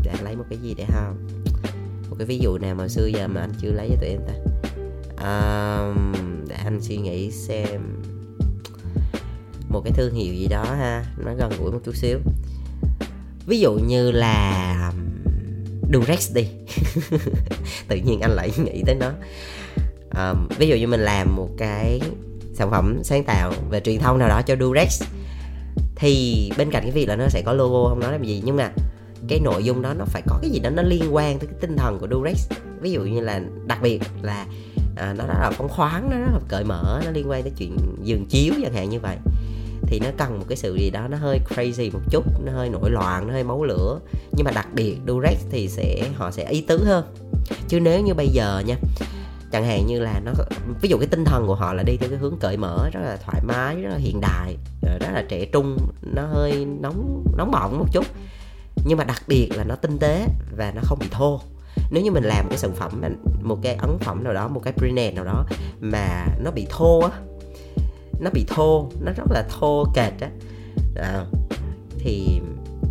để 0.03 0.11
anh 0.11 0.23
lấy 0.23 0.35
một 0.35 0.45
cái 0.49 0.59
gì 0.59 0.73
để 0.77 0.85
ha? 0.85 1.11
Một 2.09 2.15
cái 2.19 2.27
ví 2.27 2.39
dụ 2.39 2.57
nào 2.57 2.75
mà 2.75 2.87
xưa 2.87 3.05
giờ 3.05 3.27
mà 3.27 3.41
anh 3.41 3.53
chưa 3.61 3.71
lấy 3.71 3.89
cho 3.89 3.95
tụi 4.01 4.09
em 4.09 4.21
ta? 4.27 4.33
Um, 5.17 6.13
để 6.47 6.55
anh 6.55 6.81
suy 6.81 6.97
nghĩ 6.97 7.31
xem. 7.31 8.01
Một 9.69 9.81
cái 9.83 9.93
thương 9.93 10.13
hiệu 10.13 10.33
gì 10.33 10.47
đó 10.47 10.63
ha 10.63 11.05
nó 11.17 11.33
gần 11.33 11.51
gũi 11.59 11.71
một 11.71 11.79
chút 11.85 11.95
xíu. 11.95 12.19
Ví 13.45 13.59
dụ 13.59 13.73
như 13.73 14.11
là 14.11 14.91
Durex 15.93 16.33
đi. 16.33 16.47
Tự 17.87 17.95
nhiên 17.95 18.19
anh 18.21 18.31
lại 18.31 18.51
nghĩ 18.57 18.83
tới 18.85 18.95
nó. 18.95 19.11
Um, 20.17 20.47
ví 20.57 20.67
dụ 20.67 20.75
như 20.75 20.87
mình 20.87 20.99
làm 20.99 21.35
một 21.35 21.49
cái 21.57 22.01
sản 22.53 22.71
phẩm 22.71 22.99
sáng 23.03 23.23
tạo 23.23 23.53
về 23.69 23.79
truyền 23.79 23.99
thông 23.99 24.17
nào 24.17 24.29
đó 24.29 24.41
cho 24.41 24.55
Durex 24.55 25.03
thì 25.95 26.51
bên 26.57 26.71
cạnh 26.71 26.83
cái 26.83 26.91
việc 26.91 27.09
là 27.09 27.15
nó 27.15 27.27
sẽ 27.27 27.41
có 27.45 27.53
logo 27.53 27.89
không 27.89 27.99
nói 27.99 28.11
làm 28.11 28.23
gì 28.23 28.41
nhưng 28.45 28.55
mà 28.55 28.71
cái 29.27 29.39
nội 29.39 29.63
dung 29.63 29.81
đó 29.81 29.93
nó 29.93 30.05
phải 30.05 30.21
có 30.27 30.39
cái 30.41 30.51
gì 30.51 30.59
đó 30.59 30.69
nó 30.69 30.81
liên 30.81 31.15
quan 31.15 31.39
tới 31.39 31.47
cái 31.47 31.57
tinh 31.61 31.77
thần 31.77 31.99
của 31.99 32.07
Durex 32.11 32.51
ví 32.81 32.91
dụ 32.91 33.01
như 33.01 33.21
là 33.21 33.41
đặc 33.65 33.79
biệt 33.81 34.01
là 34.21 34.45
à, 34.95 35.13
nó 35.17 35.25
rất 35.25 35.33
là 35.39 35.51
phóng 35.51 35.69
khoáng 35.69 36.09
nó 36.11 36.17
rất 36.17 36.31
là 36.33 36.39
cởi 36.47 36.63
mở 36.63 37.01
nó 37.05 37.11
liên 37.11 37.29
quan 37.29 37.43
tới 37.43 37.51
chuyện 37.57 37.77
giường 38.03 38.25
chiếu 38.25 38.53
chẳng 38.63 38.73
hạn 38.73 38.89
như 38.89 38.99
vậy 38.99 39.17
thì 39.87 39.99
nó 39.99 40.09
cần 40.17 40.39
một 40.39 40.45
cái 40.49 40.55
sự 40.55 40.75
gì 40.75 40.89
đó 40.89 41.07
nó 41.07 41.17
hơi 41.17 41.39
crazy 41.49 41.91
một 41.91 41.99
chút, 42.09 42.25
nó 42.45 42.51
hơi 42.51 42.69
nổi 42.69 42.89
loạn, 42.89 43.27
nó 43.27 43.33
hơi 43.33 43.43
máu 43.43 43.63
lửa. 43.63 43.99
Nhưng 44.31 44.45
mà 44.45 44.51
đặc 44.51 44.67
biệt 44.73 44.97
Durex 45.07 45.37
thì 45.51 45.67
sẽ, 45.67 46.09
họ 46.15 46.31
sẽ 46.31 46.49
ý 46.49 46.61
tứ 46.61 46.83
hơn. 46.85 47.05
Chứ 47.67 47.79
nếu 47.79 48.01
như 48.01 48.13
bây 48.13 48.27
giờ 48.27 48.63
nha, 48.65 48.75
chẳng 49.51 49.65
hạn 49.65 49.85
như 49.87 49.99
là 49.99 50.21
nó, 50.25 50.31
ví 50.81 50.89
dụ 50.89 50.97
cái 50.97 51.07
tinh 51.07 51.25
thần 51.25 51.47
của 51.47 51.55
họ 51.55 51.73
là 51.73 51.83
đi 51.83 51.97
theo 51.97 52.09
cái 52.09 52.19
hướng 52.19 52.37
cởi 52.39 52.57
mở, 52.57 52.89
rất 52.93 52.99
là 53.03 53.17
thoải 53.25 53.41
mái, 53.47 53.75
rất 53.81 53.89
là 53.89 53.97
hiện 53.97 54.21
đại 54.21 54.57
rất 54.81 55.11
là 55.13 55.23
trẻ 55.29 55.45
trung, 55.45 55.77
nó 56.01 56.25
hơi 56.25 56.65
nóng 56.65 57.23
nóng 57.37 57.51
bỏng 57.51 57.79
một 57.79 57.85
chút. 57.91 58.05
Nhưng 58.85 58.97
mà 58.97 59.03
đặc 59.03 59.23
biệt 59.27 59.49
là 59.55 59.63
nó 59.63 59.75
tinh 59.75 59.97
tế 59.99 60.27
và 60.57 60.71
nó 60.75 60.81
không 60.83 60.99
bị 60.99 61.07
thô. 61.11 61.41
Nếu 61.91 62.03
như 62.03 62.11
mình 62.11 62.23
làm 62.23 62.49
cái 62.49 62.57
sản 62.57 62.71
phẩm, 62.75 63.01
một 63.41 63.59
cái 63.63 63.75
ấn 63.75 63.97
phẩm 63.99 64.23
nào 64.23 64.33
đó, 64.33 64.47
một 64.47 64.61
cái 64.63 64.73
brand 64.77 65.15
nào 65.15 65.25
đó 65.25 65.45
mà 65.79 66.27
nó 66.43 66.51
bị 66.51 66.67
thô 66.69 66.99
á 66.99 67.09
nó 68.19 68.29
bị 68.29 68.45
thô 68.47 68.89
nó 69.01 69.11
rất 69.11 69.31
là 69.31 69.45
thô 69.49 69.85
kệch 69.93 70.19
á. 70.19 70.29
À, 70.95 71.25
thì 71.99 72.41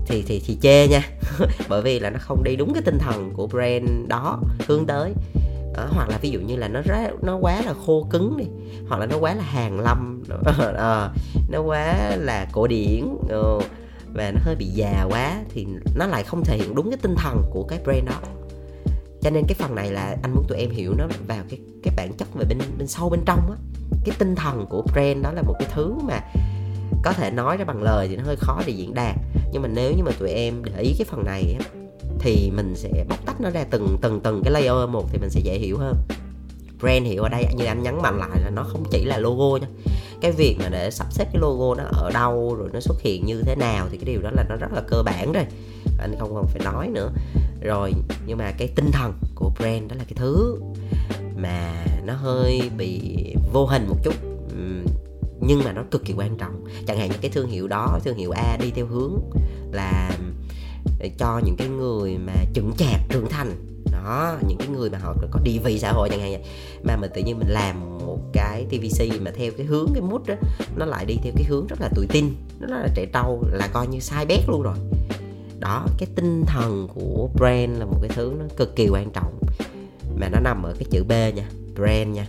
thì 0.06 0.22
thì 0.26 0.42
thì 0.46 0.58
chê 0.62 0.88
nha. 0.88 1.08
Bởi 1.68 1.82
vì 1.82 2.00
là 2.00 2.10
nó 2.10 2.18
không 2.20 2.44
đi 2.44 2.56
đúng 2.56 2.74
cái 2.74 2.82
tinh 2.82 2.98
thần 2.98 3.32
của 3.34 3.46
brand 3.46 3.88
đó 4.08 4.40
hướng 4.66 4.86
tới. 4.86 5.12
À, 5.74 5.86
hoặc 5.90 6.08
là 6.08 6.18
ví 6.22 6.30
dụ 6.30 6.40
như 6.40 6.56
là 6.56 6.68
nó 6.68 6.80
rất 6.80 6.94
nó 7.22 7.36
quá 7.36 7.62
là 7.66 7.74
khô 7.86 8.06
cứng 8.10 8.36
đi 8.36 8.44
hoặc 8.88 9.00
là 9.00 9.06
nó 9.06 9.18
quá 9.18 9.34
là 9.34 9.42
hàng 9.42 9.80
lâm. 9.80 10.22
À, 10.76 11.10
nó 11.48 11.62
quá 11.62 12.16
là 12.16 12.46
cổ 12.52 12.66
điển 12.66 13.04
ừ, 13.28 13.60
và 14.14 14.30
nó 14.30 14.40
hơi 14.44 14.56
bị 14.56 14.66
già 14.66 15.06
quá 15.10 15.42
thì 15.54 15.66
nó 15.94 16.06
lại 16.06 16.22
không 16.22 16.44
thể 16.44 16.56
hiện 16.56 16.74
đúng 16.74 16.90
cái 16.90 16.98
tinh 17.02 17.14
thần 17.16 17.42
của 17.50 17.62
cái 17.62 17.78
brand 17.84 18.06
đó. 18.06 18.20
Cho 19.20 19.30
nên 19.30 19.44
cái 19.48 19.54
phần 19.58 19.74
này 19.74 19.90
là 19.90 20.16
anh 20.22 20.34
muốn 20.34 20.44
tụi 20.48 20.58
em 20.58 20.70
hiểu 20.70 20.94
nó 20.98 21.06
vào 21.26 21.44
cái 21.48 21.60
cái 21.82 21.94
bản 21.96 22.12
chất 22.18 22.28
về 22.34 22.44
bên 22.48 22.58
bên 22.78 22.88
sâu 22.88 23.08
bên 23.08 23.20
trong 23.26 23.50
á 23.50 23.56
cái 24.04 24.16
tinh 24.18 24.34
thần 24.34 24.66
của 24.70 24.82
brand 24.92 25.22
đó 25.22 25.32
là 25.32 25.42
một 25.42 25.54
cái 25.58 25.68
thứ 25.74 25.94
mà 26.02 26.20
có 27.02 27.12
thể 27.12 27.30
nói 27.30 27.56
ra 27.56 27.64
bằng 27.64 27.82
lời 27.82 28.08
thì 28.08 28.16
nó 28.16 28.22
hơi 28.24 28.36
khó 28.36 28.62
để 28.66 28.72
diễn 28.72 28.94
đạt. 28.94 29.16
Nhưng 29.52 29.62
mà 29.62 29.68
nếu 29.68 29.92
như 29.96 30.02
mà 30.02 30.12
tụi 30.18 30.30
em 30.30 30.64
để 30.64 30.82
ý 30.82 30.94
cái 30.98 31.06
phần 31.10 31.24
này 31.24 31.56
thì 32.18 32.50
mình 32.54 32.74
sẽ 32.76 33.04
bóc 33.08 33.18
tách 33.26 33.40
nó 33.40 33.50
ra 33.50 33.64
từng 33.70 33.98
từng 34.02 34.20
từng 34.20 34.42
cái 34.44 34.52
layer 34.52 34.88
một 34.90 35.04
thì 35.12 35.18
mình 35.18 35.30
sẽ 35.30 35.40
dễ 35.40 35.58
hiểu 35.58 35.78
hơn. 35.78 35.96
Brand 36.80 37.06
hiểu 37.06 37.22
ở 37.22 37.28
đây, 37.28 37.46
như 37.56 37.64
anh 37.64 37.82
nhấn 37.82 38.02
mạnh 38.02 38.18
lại 38.18 38.40
là 38.44 38.50
nó 38.50 38.62
không 38.62 38.84
chỉ 38.90 39.04
là 39.04 39.18
logo 39.18 39.58
nha. 39.58 39.66
Cái 40.20 40.32
việc 40.32 40.56
mà 40.58 40.68
để 40.68 40.90
sắp 40.90 41.06
xếp 41.10 41.24
cái 41.32 41.40
logo 41.40 41.82
nó 41.82 41.84
ở 41.92 42.10
đâu, 42.14 42.54
rồi 42.58 42.68
nó 42.72 42.80
xuất 42.80 43.00
hiện 43.00 43.26
như 43.26 43.42
thế 43.42 43.56
nào 43.56 43.86
thì 43.90 43.98
cái 43.98 44.04
điều 44.04 44.22
đó 44.22 44.30
là 44.30 44.44
nó 44.48 44.56
rất 44.56 44.72
là 44.72 44.82
cơ 44.86 45.02
bản 45.02 45.32
rồi 45.32 45.44
anh 45.98 46.14
không 46.18 46.34
còn 46.34 46.46
phải 46.46 46.60
nói 46.64 46.88
nữa. 46.88 47.10
Rồi, 47.60 47.92
nhưng 48.26 48.38
mà 48.38 48.52
cái 48.58 48.68
tinh 48.76 48.90
thần 48.92 49.12
của 49.34 49.52
brand 49.58 49.90
đó 49.90 49.96
là 49.96 50.04
cái 50.04 50.14
thứ 50.16 50.60
mà 51.36 51.84
nó 52.04 52.14
hơi 52.14 52.70
bị 52.76 53.16
vô 53.52 53.66
hình 53.66 53.86
một 53.88 53.96
chút. 54.04 54.14
Nhưng 55.46 55.64
mà 55.64 55.72
nó 55.72 55.82
cực 55.90 56.04
kỳ 56.04 56.14
quan 56.16 56.36
trọng. 56.38 56.64
Chẳng 56.86 56.98
hạn 56.98 57.10
như 57.10 57.16
cái 57.20 57.30
thương 57.30 57.48
hiệu 57.48 57.68
đó, 57.68 57.98
thương 58.04 58.16
hiệu 58.16 58.30
A 58.30 58.56
đi 58.60 58.70
theo 58.70 58.86
hướng 58.86 59.20
là 59.72 60.10
ờ, 61.00 61.08
cho 61.18 61.40
những 61.44 61.56
cái 61.56 61.68
người 61.68 62.18
mà 62.18 62.32
chững 62.54 62.72
chạc, 62.78 63.00
trưởng 63.08 63.28
thành. 63.28 63.50
Đó, 63.92 64.38
những 64.48 64.58
cái 64.58 64.68
người 64.68 64.90
mà 64.90 64.98
họ 64.98 65.14
có 65.30 65.40
địa 65.44 65.58
vị 65.64 65.78
xã 65.78 65.92
hội 65.92 66.08
chẳng 66.10 66.20
hạn 66.20 66.30
vậy. 66.30 66.42
Mà 66.82 66.96
mình 66.96 67.10
tự 67.14 67.22
nhiên 67.22 67.38
mình 67.38 67.48
làm 67.48 67.98
một 67.98 68.18
cái 68.32 68.66
TVC 68.70 69.20
mà 69.20 69.30
theo 69.34 69.52
cái 69.56 69.66
hướng, 69.66 69.86
cái 69.94 70.02
mút 70.02 70.26
đó 70.26 70.34
nó 70.76 70.84
lại 70.86 71.04
đi 71.04 71.16
theo 71.22 71.32
cái 71.36 71.44
hướng 71.44 71.66
rất 71.66 71.80
là 71.80 71.88
tuổi 71.94 72.06
tin, 72.06 72.34
nó 72.60 72.66
rất 72.66 72.82
là 72.82 72.88
trẻ 72.94 73.06
trâu, 73.12 73.44
là 73.52 73.68
coi 73.72 73.86
như 73.86 74.00
sai 74.00 74.26
bét 74.26 74.40
luôn 74.48 74.62
rồi. 74.62 74.76
Đó, 75.58 75.86
cái 75.98 76.08
tinh 76.14 76.44
thần 76.46 76.88
của 76.94 77.28
brand 77.34 77.78
là 77.78 77.84
một 77.84 77.98
cái 78.02 78.10
thứ 78.14 78.32
nó 78.38 78.44
cực 78.56 78.76
kỳ 78.76 78.88
quan 78.88 79.10
trọng 79.10 79.38
mà 80.16 80.28
nó 80.28 80.40
nằm 80.40 80.62
ở 80.62 80.74
cái 80.78 80.86
chữ 80.90 81.04
B 81.04 81.10
nha 81.10 81.48
brand 81.74 82.08
nha 82.08 82.26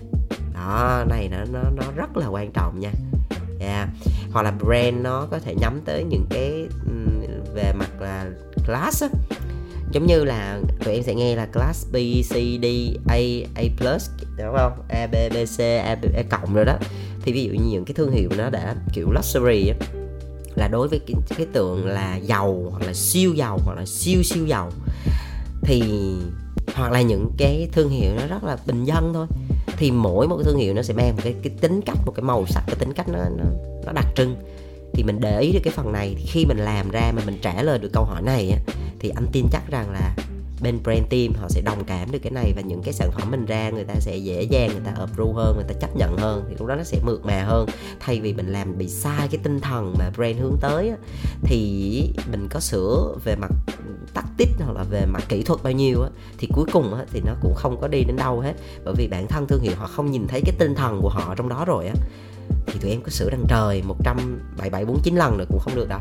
đó 0.54 1.04
này 1.10 1.30
nó 1.32 1.38
nó 1.52 1.62
nó 1.76 1.84
rất 1.96 2.18
là 2.18 2.28
quan 2.28 2.52
trọng 2.52 2.80
nha 2.80 2.92
yeah. 3.60 3.90
hoặc 4.32 4.42
là 4.42 4.52
brand 4.52 4.96
nó 5.02 5.28
có 5.32 5.40
thể 5.40 5.56
nhắm 5.56 5.82
tới 5.86 6.04
những 6.04 6.26
cái 6.30 6.68
về 7.54 7.74
mặt 7.74 8.02
là 8.02 8.26
class 8.66 9.04
á 9.04 9.10
giống 9.92 10.06
như 10.06 10.24
là 10.24 10.60
tụi 10.86 10.94
em 10.94 11.04
sẽ 11.04 11.16
nghe 11.16 11.36
là 11.36 11.46
class 11.46 11.88
B, 11.92 11.96
C, 12.30 12.34
D, 12.62 12.66
A, 13.08 13.18
A 13.56 13.64
plus 13.78 14.10
đúng 14.38 14.56
không? 14.58 14.82
A, 14.90 15.08
B, 15.08 15.16
B, 15.34 15.36
C, 15.58 15.60
A, 15.60 15.96
B, 15.96 16.06
A 16.16 16.24
cộng 16.30 16.54
rồi 16.54 16.66
đó 16.66 16.78
thì 17.22 17.32
ví 17.34 17.44
dụ 17.44 17.52
như 17.52 17.72
những 17.72 17.86
cái 17.86 17.94
thương 17.94 18.12
hiệu 18.12 18.30
nó 18.38 18.50
đã 18.50 18.76
kiểu 18.94 19.12
luxury 19.12 19.70
á 19.70 19.76
là 20.56 20.68
đối 20.68 20.88
với 20.88 21.00
cái, 21.00 21.16
cái 21.38 21.48
tượng 21.54 21.86
là 21.86 22.18
giàu 22.18 22.68
hoặc 22.72 22.86
là 22.86 22.94
siêu 22.94 23.34
giàu 23.34 23.60
hoặc 23.66 23.74
là 23.74 23.86
siêu 23.86 24.24
siêu 24.24 24.46
giàu 24.48 24.72
thì 25.62 25.84
hoặc 26.76 26.92
là 26.92 27.02
những 27.02 27.32
cái 27.38 27.70
thương 27.72 27.90
hiệu 27.90 28.12
nó 28.16 28.28
rất 28.28 28.44
là 28.44 28.58
bình 28.66 28.84
dân 28.84 29.12
thôi 29.14 29.28
thì 29.78 29.92
mỗi 29.92 30.28
một 30.28 30.36
cái 30.36 30.44
thương 30.44 30.58
hiệu 30.58 30.74
nó 30.74 30.82
sẽ 30.82 30.94
mang 30.94 31.16
một 31.16 31.22
cái 31.24 31.36
cái 31.44 31.54
tính 31.62 31.82
cách 31.86 31.98
một 32.06 32.12
cái 32.16 32.24
màu 32.24 32.46
sắc 32.48 32.64
cái 32.68 32.76
tính 32.76 32.94
cách 32.94 33.08
nó 33.10 33.20
nó, 33.38 33.44
nó 33.86 33.92
đặc 33.92 34.06
trưng. 34.16 34.36
Thì 34.94 35.04
mình 35.04 35.20
để 35.20 35.40
ý 35.40 35.52
được 35.52 35.60
cái 35.64 35.74
phần 35.74 35.92
này 35.92 36.16
thì 36.18 36.26
khi 36.26 36.46
mình 36.46 36.58
làm 36.58 36.90
ra 36.90 37.12
mà 37.16 37.22
mình 37.26 37.38
trả 37.42 37.64
lời 37.64 37.80
được 37.80 37.90
câu 37.94 38.04
hỏi 38.04 38.22
này 38.22 38.60
thì 39.00 39.10
anh 39.10 39.28
tin 39.32 39.46
chắc 39.52 39.62
rằng 39.72 39.92
là 39.92 40.16
bên 40.64 40.84
brand 40.84 41.04
team 41.10 41.34
họ 41.34 41.50
sẽ 41.50 41.62
đồng 41.62 41.84
cảm 41.84 42.12
được 42.12 42.20
cái 42.20 42.32
này 42.32 42.54
và 42.56 42.62
những 42.62 42.82
cái 42.84 42.94
sản 42.94 43.12
phẩm 43.12 43.32
mình 43.32 43.46
ra 43.46 43.70
người 43.70 43.84
ta 43.84 43.96
sẽ 44.00 44.18
dễ 44.18 44.44
dàng 44.44 44.70
người 44.72 44.82
ta 44.86 44.94
approve 45.00 45.34
hơn 45.36 45.56
người 45.56 45.66
ta 45.68 45.74
chấp 45.74 45.96
nhận 45.96 46.18
hơn 46.18 46.46
thì 46.50 46.56
lúc 46.60 46.68
đó 46.68 46.76
nó 46.76 46.84
sẽ 46.84 47.00
mượt 47.06 47.26
mà 47.26 47.44
hơn. 47.44 47.66
Thay 48.00 48.20
vì 48.20 48.34
mình 48.34 48.48
làm 48.48 48.78
bị 48.78 48.90
sai 48.90 49.28
cái 49.32 49.40
tinh 49.44 49.60
thần 49.60 49.94
mà 50.00 50.10
brand 50.16 50.40
hướng 50.40 50.58
tới 50.62 50.90
á, 50.90 50.98
thì 51.44 52.14
mình 52.32 52.48
có 52.50 52.60
sửa 52.60 53.16
về 53.24 53.36
mặt 53.36 53.52
tắc 54.14 54.26
tích 54.38 54.50
hoặc 54.60 54.74
là 54.78 54.84
về 54.84 55.06
mặt 55.06 55.24
kỹ 55.30 55.44
thuật 55.44 55.64
bao 55.64 55.74
nhiêu 55.74 56.02
á, 56.02 56.10
thì 56.38 56.48
cuối 56.54 56.66
cùng 56.74 56.94
á, 56.94 57.06
thì 57.12 57.22
nó 57.26 57.34
cũng 57.42 57.54
không 57.56 57.82
có 57.82 57.88
đi 57.88 58.04
đến 58.04 58.16
đâu 58.16 58.40
hết. 58.40 58.54
Bởi 58.86 58.94
vì 58.98 59.08
bản 59.08 59.28
thân 59.28 59.48
thương 59.48 59.62
hiệu 59.62 59.74
họ 59.76 59.88
không 59.88 60.12
nhìn 60.12 60.28
thấy 60.28 60.42
cái 60.46 60.56
tinh 60.60 60.76
thần 60.76 61.00
của 61.02 61.10
họ 61.10 61.36
trong 61.36 61.50
đó 61.50 61.66
rồi 61.66 61.88
á 61.88 61.94
thì 62.68 62.80
tụi 62.80 62.92
em 62.92 63.02
có 63.02 63.10
sửa 63.10 63.30
đằng 63.30 63.46
trời 63.48 63.82
17749 63.82 65.16
lần 65.16 65.38
nữa 65.38 65.46
cũng 65.50 65.60
không 65.60 65.76
được 65.76 65.90
đâu. 65.90 66.00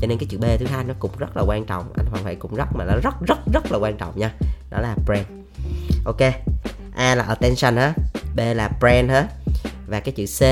Cho 0.00 0.06
nên 0.06 0.18
cái 0.18 0.26
chữ 0.30 0.38
B 0.38 0.44
thứ 0.58 0.66
hai 0.66 0.84
nó 0.84 0.94
cũng 0.98 1.10
rất 1.18 1.36
là 1.36 1.42
quan 1.46 1.64
trọng, 1.64 1.92
anh 1.96 2.06
Hoàng 2.06 2.22
Huệ 2.22 2.34
cũng 2.34 2.54
rất 2.54 2.68
mà 2.74 2.84
nó 2.84 2.92
rất 3.02 3.14
rất 3.26 3.38
rất 3.52 3.72
là 3.72 3.78
quan 3.78 3.96
trọng 3.96 4.18
nha. 4.18 4.34
Đó 4.70 4.80
là 4.80 4.96
brand. 5.06 5.26
Ok, 6.04 6.20
A 6.96 7.14
là 7.14 7.24
attention 7.24 7.76
ha 7.76 7.94
B 8.36 8.40
là 8.54 8.70
brand 8.80 9.10
ha 9.10 9.28
và 9.86 10.00
cái 10.00 10.12
chữ 10.12 10.24
C 10.38 10.42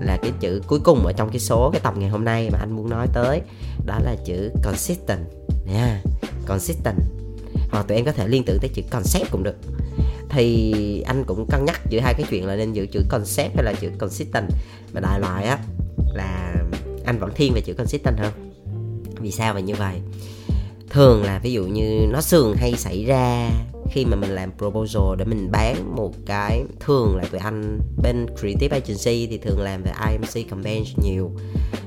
là 0.00 0.18
cái 0.22 0.32
chữ 0.40 0.62
cuối 0.66 0.80
cùng 0.80 1.06
ở 1.06 1.12
trong 1.12 1.30
cái 1.30 1.40
số, 1.40 1.70
cái 1.72 1.80
tập 1.80 1.94
ngày 1.96 2.08
hôm 2.08 2.24
nay 2.24 2.48
mà 2.52 2.58
anh 2.58 2.72
muốn 2.72 2.90
nói 2.90 3.06
tới. 3.12 3.40
Đó 3.86 3.98
là 4.02 4.16
chữ 4.24 4.50
consistent 4.64 5.20
nha. 5.66 5.86
Yeah. 5.86 6.00
consistent. 6.46 6.96
Hoặc 7.70 7.88
tụi 7.88 7.96
em 7.96 8.04
có 8.04 8.12
thể 8.12 8.28
liên 8.28 8.44
tưởng 8.44 8.58
tới 8.60 8.70
chữ 8.74 8.82
concept 8.90 9.30
cũng 9.30 9.42
được 9.42 9.56
thì 10.38 11.02
anh 11.06 11.24
cũng 11.24 11.46
cân 11.50 11.64
nhắc 11.64 11.80
giữa 11.90 12.00
hai 12.00 12.14
cái 12.14 12.26
chuyện 12.30 12.46
là 12.46 12.56
nên 12.56 12.72
giữ 12.72 12.86
chữ 12.86 13.00
concept 13.08 13.54
hay 13.54 13.64
là 13.64 13.72
chữ 13.72 13.90
consistent. 13.98 14.44
Mà 14.92 15.00
đại 15.00 15.20
loại 15.20 15.44
á, 15.44 15.58
là 16.14 16.54
anh 17.04 17.18
vẫn 17.18 17.30
thiên 17.34 17.52
về 17.54 17.60
chữ 17.60 17.74
consistent 17.74 18.18
hơn. 18.18 18.32
Vì 19.20 19.30
sao 19.30 19.54
mà 19.54 19.60
như 19.60 19.74
vậy? 19.74 20.00
Thường 20.90 21.24
là 21.24 21.40
ví 21.42 21.52
dụ 21.52 21.64
như 21.64 22.06
nó 22.10 22.20
thường 22.30 22.54
hay 22.56 22.74
xảy 22.76 23.04
ra 23.04 23.50
khi 23.90 24.04
mà 24.04 24.16
mình 24.16 24.30
làm 24.30 24.50
proposal 24.58 25.18
để 25.18 25.24
mình 25.24 25.50
bán 25.50 25.96
một 25.96 26.12
cái 26.26 26.64
thường 26.80 27.16
là 27.16 27.24
tụi 27.30 27.40
anh 27.40 27.80
bên 28.02 28.26
creative 28.40 28.80
agency 28.80 29.26
thì 29.26 29.38
thường 29.38 29.60
làm 29.60 29.82
về 29.82 29.92
IMC 30.10 30.50
campaign 30.50 30.84
nhiều. 31.02 31.30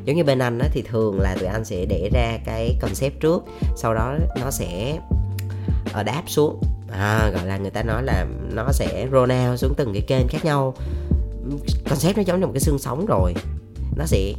Giống 0.05 0.15
như 0.15 0.23
bên 0.23 0.39
anh 0.39 0.57
đó 0.57 0.65
thì 0.71 0.81
thường 0.81 1.19
là 1.19 1.35
tụi 1.35 1.47
anh 1.47 1.65
sẽ 1.65 1.85
để 1.85 2.09
ra 2.13 2.37
cái 2.45 2.77
concept 2.81 3.19
trước, 3.19 3.43
sau 3.77 3.93
đó 3.93 4.17
nó 4.41 4.51
sẽ 4.51 4.99
ờ, 5.93 6.03
đáp 6.03 6.23
xuống 6.27 6.61
à, 6.91 7.31
gọi 7.33 7.45
là 7.45 7.57
người 7.57 7.71
ta 7.71 7.83
nói 7.83 8.03
là 8.03 8.25
nó 8.53 8.71
sẽ 8.71 9.07
roll 9.11 9.31
xuống 9.57 9.73
từng 9.77 9.93
cái 9.93 10.01
kênh 10.01 10.27
khác 10.27 10.45
nhau. 10.45 10.75
Concept 11.89 12.17
nó 12.17 12.23
giống 12.23 12.39
như 12.39 12.45
một 12.45 12.51
cái 12.53 12.61
xương 12.61 12.79
sống 12.79 13.05
rồi. 13.05 13.33
Nó 13.95 14.05
sẽ 14.05 14.33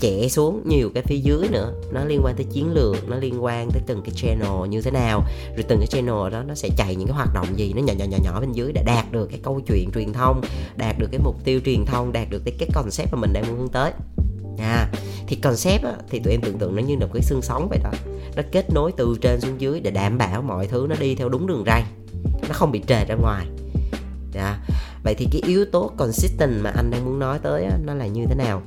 chẻ 0.00 0.28
xuống 0.28 0.62
nhiều 0.68 0.90
cái 0.94 1.02
phía 1.02 1.16
dưới 1.16 1.48
nữa. 1.48 1.72
Nó 1.92 2.04
liên 2.04 2.20
quan 2.24 2.36
tới 2.36 2.44
chiến 2.44 2.72
lược 2.72 3.08
nó 3.08 3.16
liên 3.16 3.44
quan 3.44 3.70
tới 3.70 3.82
từng 3.86 4.02
cái 4.02 4.12
channel 4.16 4.68
như 4.68 4.82
thế 4.82 4.90
nào. 4.90 5.24
Rồi 5.56 5.64
từng 5.68 5.78
cái 5.78 5.86
channel 5.86 6.32
đó 6.32 6.42
nó 6.42 6.54
sẽ 6.54 6.68
chạy 6.76 6.94
những 6.96 7.06
cái 7.06 7.16
hoạt 7.16 7.34
động 7.34 7.58
gì. 7.58 7.72
Nó 7.72 7.82
nhỏ 7.82 7.92
nhỏ 7.98 8.04
nhỏ 8.04 8.18
nhỏ 8.22 8.40
bên 8.40 8.52
dưới 8.52 8.72
để 8.72 8.82
đạt 8.86 9.12
được 9.12 9.26
cái 9.30 9.40
câu 9.42 9.60
chuyện 9.66 9.90
truyền 9.94 10.12
thông 10.12 10.40
đạt 10.76 10.98
được 10.98 11.08
cái 11.12 11.20
mục 11.24 11.44
tiêu 11.44 11.60
truyền 11.64 11.84
thông 11.84 12.12
đạt 12.12 12.30
được 12.30 12.42
cái, 12.44 12.54
cái 12.58 12.68
concept 12.74 13.12
mà 13.12 13.20
mình 13.20 13.32
đang 13.32 13.44
muốn 13.48 13.58
hướng 13.58 13.68
tới. 13.68 13.92
À, 14.58 14.88
thì 15.28 15.36
concept 15.36 15.84
á, 15.84 15.92
thì 16.10 16.18
tụi 16.18 16.32
em 16.32 16.40
tưởng 16.40 16.58
tượng 16.58 16.76
nó 16.76 16.82
như 16.82 16.96
là 16.96 17.06
một 17.06 17.12
cái 17.12 17.22
xương 17.22 17.42
sống 17.42 17.68
vậy 17.68 17.78
đó. 17.84 17.90
Nó 18.36 18.42
kết 18.52 18.70
nối 18.70 18.92
từ 18.96 19.16
trên 19.20 19.40
xuống 19.40 19.60
dưới 19.60 19.80
để 19.80 19.90
đảm 19.90 20.18
bảo 20.18 20.42
mọi 20.42 20.66
thứ 20.66 20.86
nó 20.88 20.96
đi 21.00 21.14
theo 21.14 21.28
đúng 21.28 21.46
đường 21.46 21.64
ray. 21.66 21.82
Nó 22.48 22.52
không 22.52 22.72
bị 22.72 22.82
trề 22.86 23.04
ra 23.04 23.14
ngoài. 23.14 23.46
À, 24.34 24.58
vậy 25.04 25.14
thì 25.14 25.28
cái 25.32 25.42
yếu 25.46 25.64
tố 25.64 25.90
consistent 25.96 26.62
mà 26.62 26.70
anh 26.76 26.90
đang 26.90 27.04
muốn 27.04 27.18
nói 27.18 27.38
tới 27.42 27.64
á, 27.64 27.78
nó 27.84 27.94
là 27.94 28.06
như 28.06 28.24
thế 28.26 28.34
nào? 28.34 28.62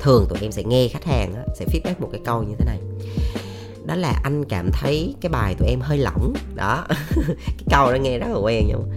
Thường 0.00 0.26
tụi 0.28 0.38
em 0.40 0.52
sẽ 0.52 0.62
nghe 0.62 0.88
khách 0.88 1.04
hàng 1.04 1.34
á, 1.34 1.42
sẽ 1.56 1.64
feedback 1.64 1.94
một 1.98 2.08
cái 2.12 2.20
câu 2.24 2.42
như 2.42 2.54
thế 2.58 2.64
này. 2.64 2.78
Đó 3.86 3.94
là 3.94 4.20
anh 4.22 4.44
cảm 4.44 4.70
thấy 4.72 5.14
cái 5.20 5.30
bài 5.30 5.54
tụi 5.58 5.68
em 5.68 5.80
hơi 5.80 5.98
lỏng. 5.98 6.34
Đó. 6.54 6.86
Cái 7.46 7.66
câu 7.70 7.92
đó 7.92 7.96
nghe 7.96 8.18
rất 8.18 8.26
là 8.28 8.38
quen 8.38 8.64
nhưng 8.68 8.90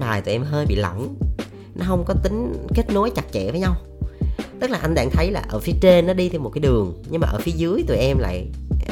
bài 0.00 0.22
tụi 0.22 0.34
em 0.34 0.42
hơi 0.42 0.66
bị 0.66 0.76
lỏng. 0.76 1.14
Nó 1.74 1.84
không 1.88 2.04
có 2.06 2.14
tính 2.22 2.66
kết 2.74 2.90
nối 2.90 3.10
chặt 3.10 3.24
chẽ 3.32 3.50
với 3.50 3.60
nhau 3.60 3.76
tức 4.64 4.70
là 4.70 4.78
anh 4.78 4.94
đang 4.94 5.10
thấy 5.10 5.30
là 5.30 5.42
ở 5.48 5.58
phía 5.58 5.72
trên 5.80 6.06
nó 6.06 6.12
đi 6.12 6.28
theo 6.28 6.40
một 6.40 6.50
cái 6.50 6.60
đường 6.60 7.02
nhưng 7.10 7.20
mà 7.20 7.28
ở 7.28 7.38
phía 7.40 7.52
dưới 7.52 7.84
tụi 7.88 7.96
em 7.96 8.18
lại 8.18 8.46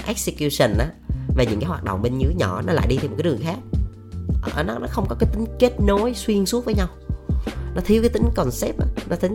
execution 0.07 0.79
á 0.79 0.91
về 1.37 1.47
những 1.47 1.61
cái 1.61 1.69
hoạt 1.69 1.85
động 1.85 2.03
bên 2.03 2.19
dưới 2.19 2.35
nhỏ 2.35 2.63
nó 2.67 2.73
lại 2.73 2.87
đi 2.87 2.97
theo 2.97 3.11
một 3.11 3.17
cái 3.19 3.23
đường 3.23 3.39
khác. 3.43 3.59
Ở 4.55 4.63
nó 4.63 4.79
nó 4.79 4.87
không 4.91 5.07
có 5.09 5.17
cái 5.21 5.31
tính 5.33 5.45
kết 5.59 5.81
nối 5.81 6.15
xuyên 6.15 6.47
suốt 6.47 6.65
với 6.65 6.75
nhau. 6.75 6.89
Nó 7.75 7.81
thiếu 7.85 8.03
cái 8.03 8.09
tính 8.09 8.25
concept 8.35 8.79
á 8.79 8.87
nó 9.11 9.17
tính 9.17 9.35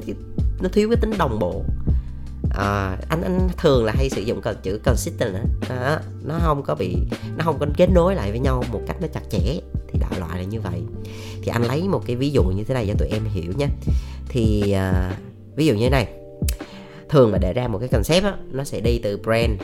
nó 0.60 0.70
thiếu 0.74 0.90
cái 0.90 0.98
tính 1.02 1.14
đồng 1.18 1.40
bộ. 1.40 1.64
À, 2.58 2.98
anh 3.10 3.22
anh 3.22 3.48
thường 3.58 3.86
là 3.86 3.94
hay 3.96 4.10
sử 4.10 4.22
dụng 4.22 4.42
chữ 4.64 4.80
consistent 4.86 5.34
đó, 5.70 6.00
nó 6.24 6.40
không 6.42 6.64
có 6.64 6.76
bị 6.76 6.96
nó 7.38 7.44
không 7.46 7.60
có 7.60 7.66
kết 7.78 7.90
nối 7.90 8.16
lại 8.16 8.32
với 8.32 8.40
nhau 8.40 8.64
một 8.72 8.82
cách 8.88 8.98
nó 9.02 9.08
chặt 9.14 9.22
chẽ. 9.30 9.60
Thì 9.88 10.00
đại 10.00 10.20
loại 10.20 10.40
là 10.40 10.44
như 10.44 10.62
vậy. 10.62 10.82
Thì 11.42 11.48
anh 11.48 11.64
lấy 11.64 11.88
một 11.88 12.04
cái 12.08 12.16
ví 12.16 12.30
dụ 12.30 12.44
như 12.44 12.64
thế 12.64 12.74
này 12.74 12.88
cho 12.88 12.94
tụi 13.00 13.08
em 13.08 13.24
hiểu 13.26 13.54
nhé 13.58 13.68
thì 14.30 14.72
à, 14.72 15.18
ví 15.56 15.66
dụ 15.66 15.74
như 15.74 15.84
thế 15.84 15.90
này 15.90 16.17
thường 17.10 17.32
mà 17.32 17.38
để 17.38 17.54
ra 17.54 17.68
một 17.68 17.78
cái 17.80 17.88
concept 17.88 18.24
á 18.24 18.34
nó 18.52 18.64
sẽ 18.64 18.80
đi 18.80 19.00
từ 19.00 19.18
brand 19.18 19.62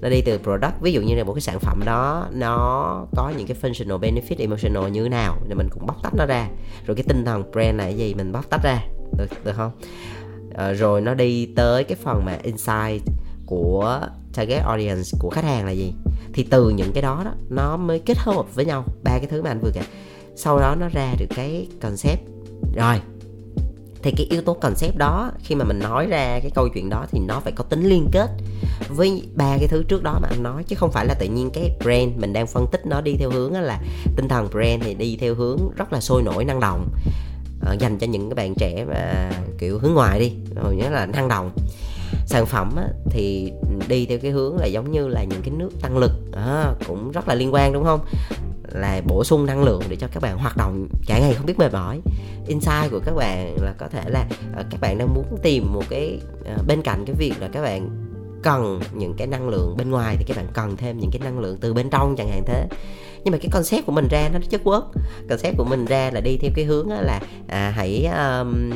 nó 0.00 0.08
đi 0.08 0.22
từ 0.22 0.38
product. 0.38 0.80
Ví 0.80 0.92
dụ 0.92 1.00
như 1.00 1.14
là 1.14 1.24
một 1.24 1.34
cái 1.34 1.40
sản 1.40 1.58
phẩm 1.58 1.80
đó 1.84 2.26
nó 2.32 3.06
có 3.16 3.32
những 3.38 3.46
cái 3.46 3.56
functional 3.62 4.00
benefit 4.00 4.36
emotional 4.38 4.90
như 4.90 5.02
thế 5.02 5.08
nào 5.08 5.38
thì 5.48 5.54
mình 5.54 5.68
cũng 5.70 5.86
bóc 5.86 5.96
tách 6.02 6.14
nó 6.16 6.26
ra. 6.26 6.48
Rồi 6.86 6.94
cái 6.94 7.04
tinh 7.08 7.24
thần 7.24 7.50
brand 7.52 7.78
là 7.78 7.84
cái 7.84 7.96
gì 7.96 8.14
mình 8.14 8.32
bóc 8.32 8.50
tách 8.50 8.62
ra 8.64 8.84
được 9.18 9.44
được 9.44 9.52
không? 9.56 9.72
À, 10.54 10.72
rồi 10.72 11.00
nó 11.00 11.14
đi 11.14 11.46
tới 11.46 11.84
cái 11.84 11.96
phần 12.02 12.24
mà 12.24 12.38
insight 12.42 13.02
của 13.46 14.00
target 14.34 14.62
audience 14.62 15.10
của 15.18 15.30
khách 15.30 15.44
hàng 15.44 15.66
là 15.66 15.72
gì? 15.72 15.92
Thì 16.32 16.46
từ 16.50 16.70
những 16.70 16.92
cái 16.92 17.02
đó 17.02 17.22
đó 17.24 17.32
nó 17.50 17.76
mới 17.76 17.98
kết 17.98 18.18
hợp 18.18 18.54
với 18.54 18.64
nhau 18.64 18.84
ba 19.04 19.18
cái 19.18 19.26
thứ 19.26 19.42
mà 19.42 19.50
anh 19.50 19.60
vừa 19.60 19.70
kể. 19.74 19.82
Sau 20.36 20.58
đó 20.58 20.76
nó 20.80 20.88
ra 20.88 21.14
được 21.18 21.26
cái 21.34 21.68
concept. 21.80 22.20
Rồi 22.76 23.00
thì 24.02 24.10
cái 24.16 24.26
yếu 24.30 24.42
tố 24.42 24.54
concept 24.54 24.96
đó 24.96 25.30
khi 25.44 25.54
mà 25.54 25.64
mình 25.64 25.78
nói 25.78 26.06
ra 26.06 26.38
cái 26.42 26.50
câu 26.54 26.68
chuyện 26.74 26.88
đó 26.88 27.06
thì 27.12 27.20
nó 27.20 27.40
phải 27.40 27.52
có 27.52 27.64
tính 27.64 27.84
liên 27.84 28.08
kết 28.12 28.30
với 28.88 29.22
ba 29.34 29.56
cái 29.58 29.68
thứ 29.68 29.82
trước 29.88 30.02
đó 30.02 30.18
mà 30.22 30.28
anh 30.30 30.42
nói 30.42 30.64
chứ 30.64 30.76
không 30.76 30.92
phải 30.92 31.06
là 31.06 31.14
tự 31.14 31.26
nhiên 31.26 31.50
cái 31.54 31.70
brand 31.80 32.16
mình 32.16 32.32
đang 32.32 32.46
phân 32.46 32.66
tích 32.72 32.86
nó 32.86 33.00
đi 33.00 33.16
theo 33.18 33.30
hướng 33.30 33.52
là 33.52 33.80
tinh 34.16 34.28
thần 34.28 34.48
brand 34.50 34.82
thì 34.82 34.94
đi 34.94 35.16
theo 35.20 35.34
hướng 35.34 35.58
rất 35.76 35.92
là 35.92 36.00
sôi 36.00 36.22
nổi 36.22 36.44
năng 36.44 36.60
động. 36.60 36.88
Ờ, 37.60 37.76
dành 37.78 37.98
cho 37.98 38.06
những 38.06 38.30
cái 38.30 38.34
bạn 38.34 38.54
trẻ 38.54 38.84
mà 38.84 39.30
kiểu 39.58 39.78
hướng 39.78 39.94
ngoài 39.94 40.20
đi 40.20 40.32
rồi 40.62 40.76
nhớ 40.76 40.90
là 40.90 41.06
năng 41.06 41.28
động. 41.28 41.50
Sản 42.26 42.46
phẩm 42.46 42.76
á, 42.76 42.84
thì 43.10 43.52
đi 43.88 44.06
theo 44.06 44.18
cái 44.18 44.30
hướng 44.30 44.56
là 44.56 44.66
giống 44.66 44.92
như 44.92 45.08
là 45.08 45.24
những 45.24 45.42
cái 45.42 45.50
nước 45.50 45.70
tăng 45.82 45.98
lực 45.98 46.12
à, 46.32 46.74
cũng 46.86 47.10
rất 47.10 47.28
là 47.28 47.34
liên 47.34 47.54
quan 47.54 47.72
đúng 47.72 47.84
không? 47.84 48.00
Là 48.72 49.00
bổ 49.06 49.24
sung 49.24 49.46
năng 49.46 49.64
lượng 49.64 49.82
để 49.88 49.96
cho 49.96 50.06
các 50.12 50.22
bạn 50.22 50.38
hoạt 50.38 50.56
động 50.56 50.88
cả 51.06 51.18
ngày 51.18 51.34
không 51.34 51.46
biết 51.46 51.58
mệt 51.58 51.72
mỏi. 51.72 52.00
Insight 52.46 52.90
của 52.90 53.00
các 53.04 53.14
bạn 53.14 53.56
là 53.60 53.74
có 53.78 53.88
thể 53.88 54.02
là 54.06 54.26
ờ, 54.56 54.64
các 54.70 54.80
bạn 54.80 54.98
đang 54.98 55.14
muốn 55.14 55.24
tìm 55.42 55.72
một 55.72 55.82
cái 55.88 56.20
ờ, 56.44 56.56
bên 56.66 56.82
cạnh 56.82 57.04
cái 57.06 57.14
việc 57.18 57.32
là 57.40 57.48
các 57.52 57.62
bạn 57.62 57.88
cần 58.42 58.80
những 58.94 59.14
cái 59.16 59.26
năng 59.26 59.48
lượng 59.48 59.74
bên 59.78 59.90
ngoài 59.90 60.16
thì 60.18 60.24
các 60.24 60.36
bạn 60.36 60.46
cần 60.52 60.76
thêm 60.76 60.98
những 60.98 61.10
cái 61.10 61.20
năng 61.24 61.38
lượng 61.38 61.58
từ 61.60 61.74
bên 61.74 61.90
trong 61.90 62.16
chẳng 62.16 62.28
hạn 62.28 62.42
thế. 62.46 62.66
Nhưng 63.24 63.32
mà 63.32 63.38
cái 63.38 63.48
concept 63.52 63.86
của 63.86 63.92
mình 63.92 64.08
ra 64.10 64.28
nó 64.32 64.38
chất 64.50 64.60
quốc 64.64 64.90
concept 65.28 65.56
của 65.56 65.64
mình 65.64 65.84
ra 65.84 66.10
là 66.10 66.20
đi 66.20 66.36
theo 66.36 66.50
cái 66.54 66.64
hướng 66.64 66.88
là 66.90 67.20
à, 67.48 67.72
hãy 67.76 68.06
um, 68.06 68.70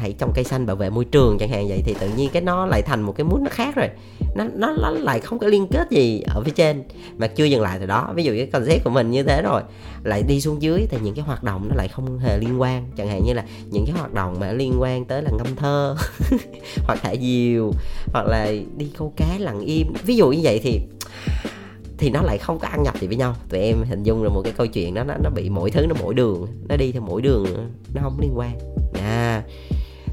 hãy 0.00 0.14
trồng 0.18 0.32
cây 0.34 0.44
xanh 0.44 0.66
bảo 0.66 0.76
vệ 0.76 0.90
môi 0.90 1.04
trường 1.04 1.38
chẳng 1.38 1.48
hạn 1.48 1.68
vậy 1.68 1.82
thì 1.84 1.94
tự 1.94 2.08
nhiên 2.16 2.30
cái 2.32 2.42
nó 2.42 2.66
lại 2.66 2.82
thành 2.82 3.02
một 3.02 3.12
cái 3.16 3.24
muốn 3.24 3.44
nó 3.44 3.50
khác 3.50 3.76
rồi 3.76 3.88
nó 4.34 4.44
nó 4.54 4.72
nó 4.82 4.90
lại 4.90 5.20
không 5.20 5.38
có 5.38 5.46
liên 5.46 5.66
kết 5.66 5.90
gì 5.90 6.22
ở 6.26 6.42
phía 6.44 6.52
trên. 6.54 6.82
Mà 7.16 7.26
chưa 7.26 7.44
dừng 7.44 7.62
lại 7.62 7.78
từ 7.80 7.86
đó. 7.86 8.12
Ví 8.14 8.24
dụ 8.24 8.32
cái 8.36 8.46
concept 8.46 8.84
của 8.84 8.90
mình 8.90 9.10
như 9.10 9.22
thế 9.22 9.42
rồi. 9.42 9.62
Lại 10.04 10.22
đi 10.22 10.40
xuống 10.40 10.62
dưới 10.62 10.86
thì 10.90 10.98
những 11.02 11.14
cái 11.14 11.24
hoạt 11.24 11.42
động 11.42 11.68
nó 11.68 11.74
lại 11.74 11.88
không 11.88 12.18
hề 12.18 12.38
liên 12.38 12.60
quan. 12.60 12.90
Chẳng 12.96 13.08
hạn 13.08 13.24
như 13.24 13.32
là 13.32 13.44
những 13.70 13.84
cái 13.86 13.94
hoạt 13.98 14.14
động 14.14 14.36
mà 14.40 14.52
liên 14.52 14.74
quan 14.80 15.04
tới 15.04 15.22
là 15.22 15.30
ngâm 15.30 15.56
thơ, 15.56 15.96
hoặc 16.86 16.98
thả 17.02 17.14
diều, 17.20 17.72
hoặc 18.12 18.26
là 18.26 18.52
đi 18.76 18.90
câu 18.98 19.12
cá 19.16 19.36
lặng 19.38 19.60
im. 19.60 19.92
Ví 20.06 20.16
dụ 20.16 20.30
như 20.30 20.40
vậy 20.42 20.60
thì 20.62 20.80
thì 21.98 22.10
nó 22.10 22.22
lại 22.22 22.38
không 22.38 22.58
có 22.58 22.68
ăn 22.68 22.82
nhập 22.82 23.00
gì 23.00 23.06
với 23.06 23.16
nhau. 23.16 23.34
Tụi 23.48 23.60
em 23.60 23.76
hình 23.88 24.02
dung 24.02 24.22
là 24.22 24.28
một 24.28 24.42
cái 24.44 24.52
câu 24.56 24.66
chuyện 24.66 24.94
đó, 24.94 25.04
nó 25.04 25.14
nó 25.22 25.30
bị 25.30 25.48
mỗi 25.50 25.70
thứ 25.70 25.86
nó 25.86 25.94
mỗi 26.00 26.14
đường. 26.14 26.46
Nó 26.68 26.76
đi 26.76 26.92
theo 26.92 27.02
mỗi 27.02 27.22
đường, 27.22 27.46
nó 27.94 28.00
không 28.02 28.20
liên 28.20 28.32
quan. 28.38 28.58
À 29.02 29.42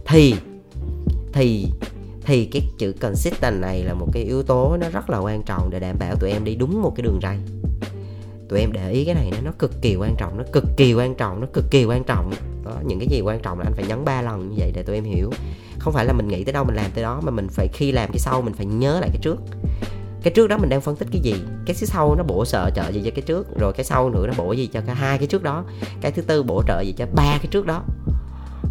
thì 0.09 0.35
thì 1.33 1.65
thì 2.29 2.45
cái 2.45 2.61
chữ 2.77 2.93
consistent 2.99 3.61
này 3.61 3.83
là 3.83 3.93
một 3.93 4.07
cái 4.13 4.23
yếu 4.23 4.43
tố 4.43 4.77
nó 4.77 4.89
rất 4.89 5.09
là 5.09 5.17
quan 5.17 5.43
trọng 5.43 5.69
để 5.69 5.79
đảm 5.79 5.95
bảo 5.99 6.15
tụi 6.15 6.31
em 6.31 6.43
đi 6.43 6.55
đúng 6.55 6.81
một 6.81 6.93
cái 6.95 7.03
đường 7.03 7.19
ray. 7.21 7.37
Tụi 8.49 8.59
em 8.59 8.71
để 8.71 8.91
ý 8.91 9.05
cái 9.05 9.15
này 9.15 9.31
nó 9.43 9.51
cực 9.59 9.81
kỳ 9.81 9.95
quan 9.95 10.15
trọng, 10.17 10.37
nó 10.37 10.43
cực 10.51 10.63
kỳ 10.77 10.93
quan 10.93 11.15
trọng, 11.15 11.41
nó 11.41 11.47
cực 11.53 11.65
kỳ 11.71 11.85
quan 11.85 12.03
trọng. 12.03 12.33
Đó, 12.65 12.71
những 12.85 12.99
cái 12.99 13.07
gì 13.07 13.21
quan 13.21 13.39
trọng 13.39 13.59
là 13.59 13.65
anh 13.65 13.73
phải 13.73 13.85
nhấn 13.87 14.05
ba 14.05 14.21
lần 14.21 14.49
như 14.49 14.55
vậy 14.57 14.71
để 14.75 14.83
tụi 14.83 14.95
em 14.95 15.03
hiểu. 15.03 15.31
Không 15.79 15.93
phải 15.93 16.05
là 16.05 16.13
mình 16.13 16.27
nghĩ 16.27 16.43
tới 16.43 16.53
đâu, 16.53 16.63
mình 16.63 16.75
làm 16.75 16.91
tới 16.91 17.03
đó, 17.03 17.21
mà 17.23 17.31
mình 17.31 17.47
phải 17.49 17.67
khi 17.67 17.91
làm 17.91 18.09
cái 18.11 18.19
sau 18.19 18.41
mình 18.41 18.53
phải 18.53 18.65
nhớ 18.65 18.99
lại 18.99 19.09
cái 19.09 19.19
trước. 19.21 19.37
Cái 20.23 20.33
trước 20.33 20.47
đó 20.47 20.57
mình 20.57 20.69
đang 20.69 20.81
phân 20.81 20.95
tích 20.95 21.07
cái 21.11 21.21
gì? 21.21 21.35
Cái 21.65 21.75
phía 21.75 21.87
sau 21.87 22.15
nó 22.15 22.23
bổ 22.23 22.45
trợ 22.45 22.69
trợ 22.75 22.89
gì 22.89 23.01
cho 23.05 23.11
cái 23.15 23.21
trước? 23.21 23.59
Rồi 23.59 23.73
cái 23.73 23.83
sau 23.83 24.09
nữa 24.09 24.27
nó 24.27 24.33
bổ 24.37 24.53
gì 24.53 24.67
cho 24.67 24.81
cả 24.87 24.93
hai 24.93 25.17
cái 25.17 25.27
trước 25.27 25.43
đó? 25.43 25.65
Cái 26.01 26.11
thứ 26.11 26.21
tư 26.21 26.43
bổ 26.43 26.63
trợ 26.67 26.81
gì 26.81 26.93
cho 26.97 27.05
ba 27.15 27.37
cái 27.37 27.47
trước 27.51 27.65
đó? 27.65 27.83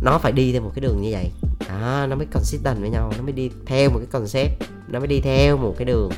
Nó 0.02 0.18
phải 0.18 0.32
đi 0.32 0.52
theo 0.52 0.62
một 0.62 0.70
cái 0.74 0.80
đường 0.80 1.02
như 1.02 1.08
vậy 1.12 1.30
à, 1.68 2.06
nó 2.06 2.16
mới 2.16 2.26
consistent 2.26 2.78
với 2.80 2.90
nhau 2.90 3.12
nó 3.16 3.22
mới 3.22 3.32
đi 3.32 3.50
theo 3.66 3.90
một 3.90 3.98
cái 3.98 4.08
concept 4.12 4.62
nó 4.88 4.98
mới 4.98 5.08
đi 5.08 5.20
theo 5.20 5.56
một 5.56 5.74
cái 5.78 5.84
đường 5.84 6.10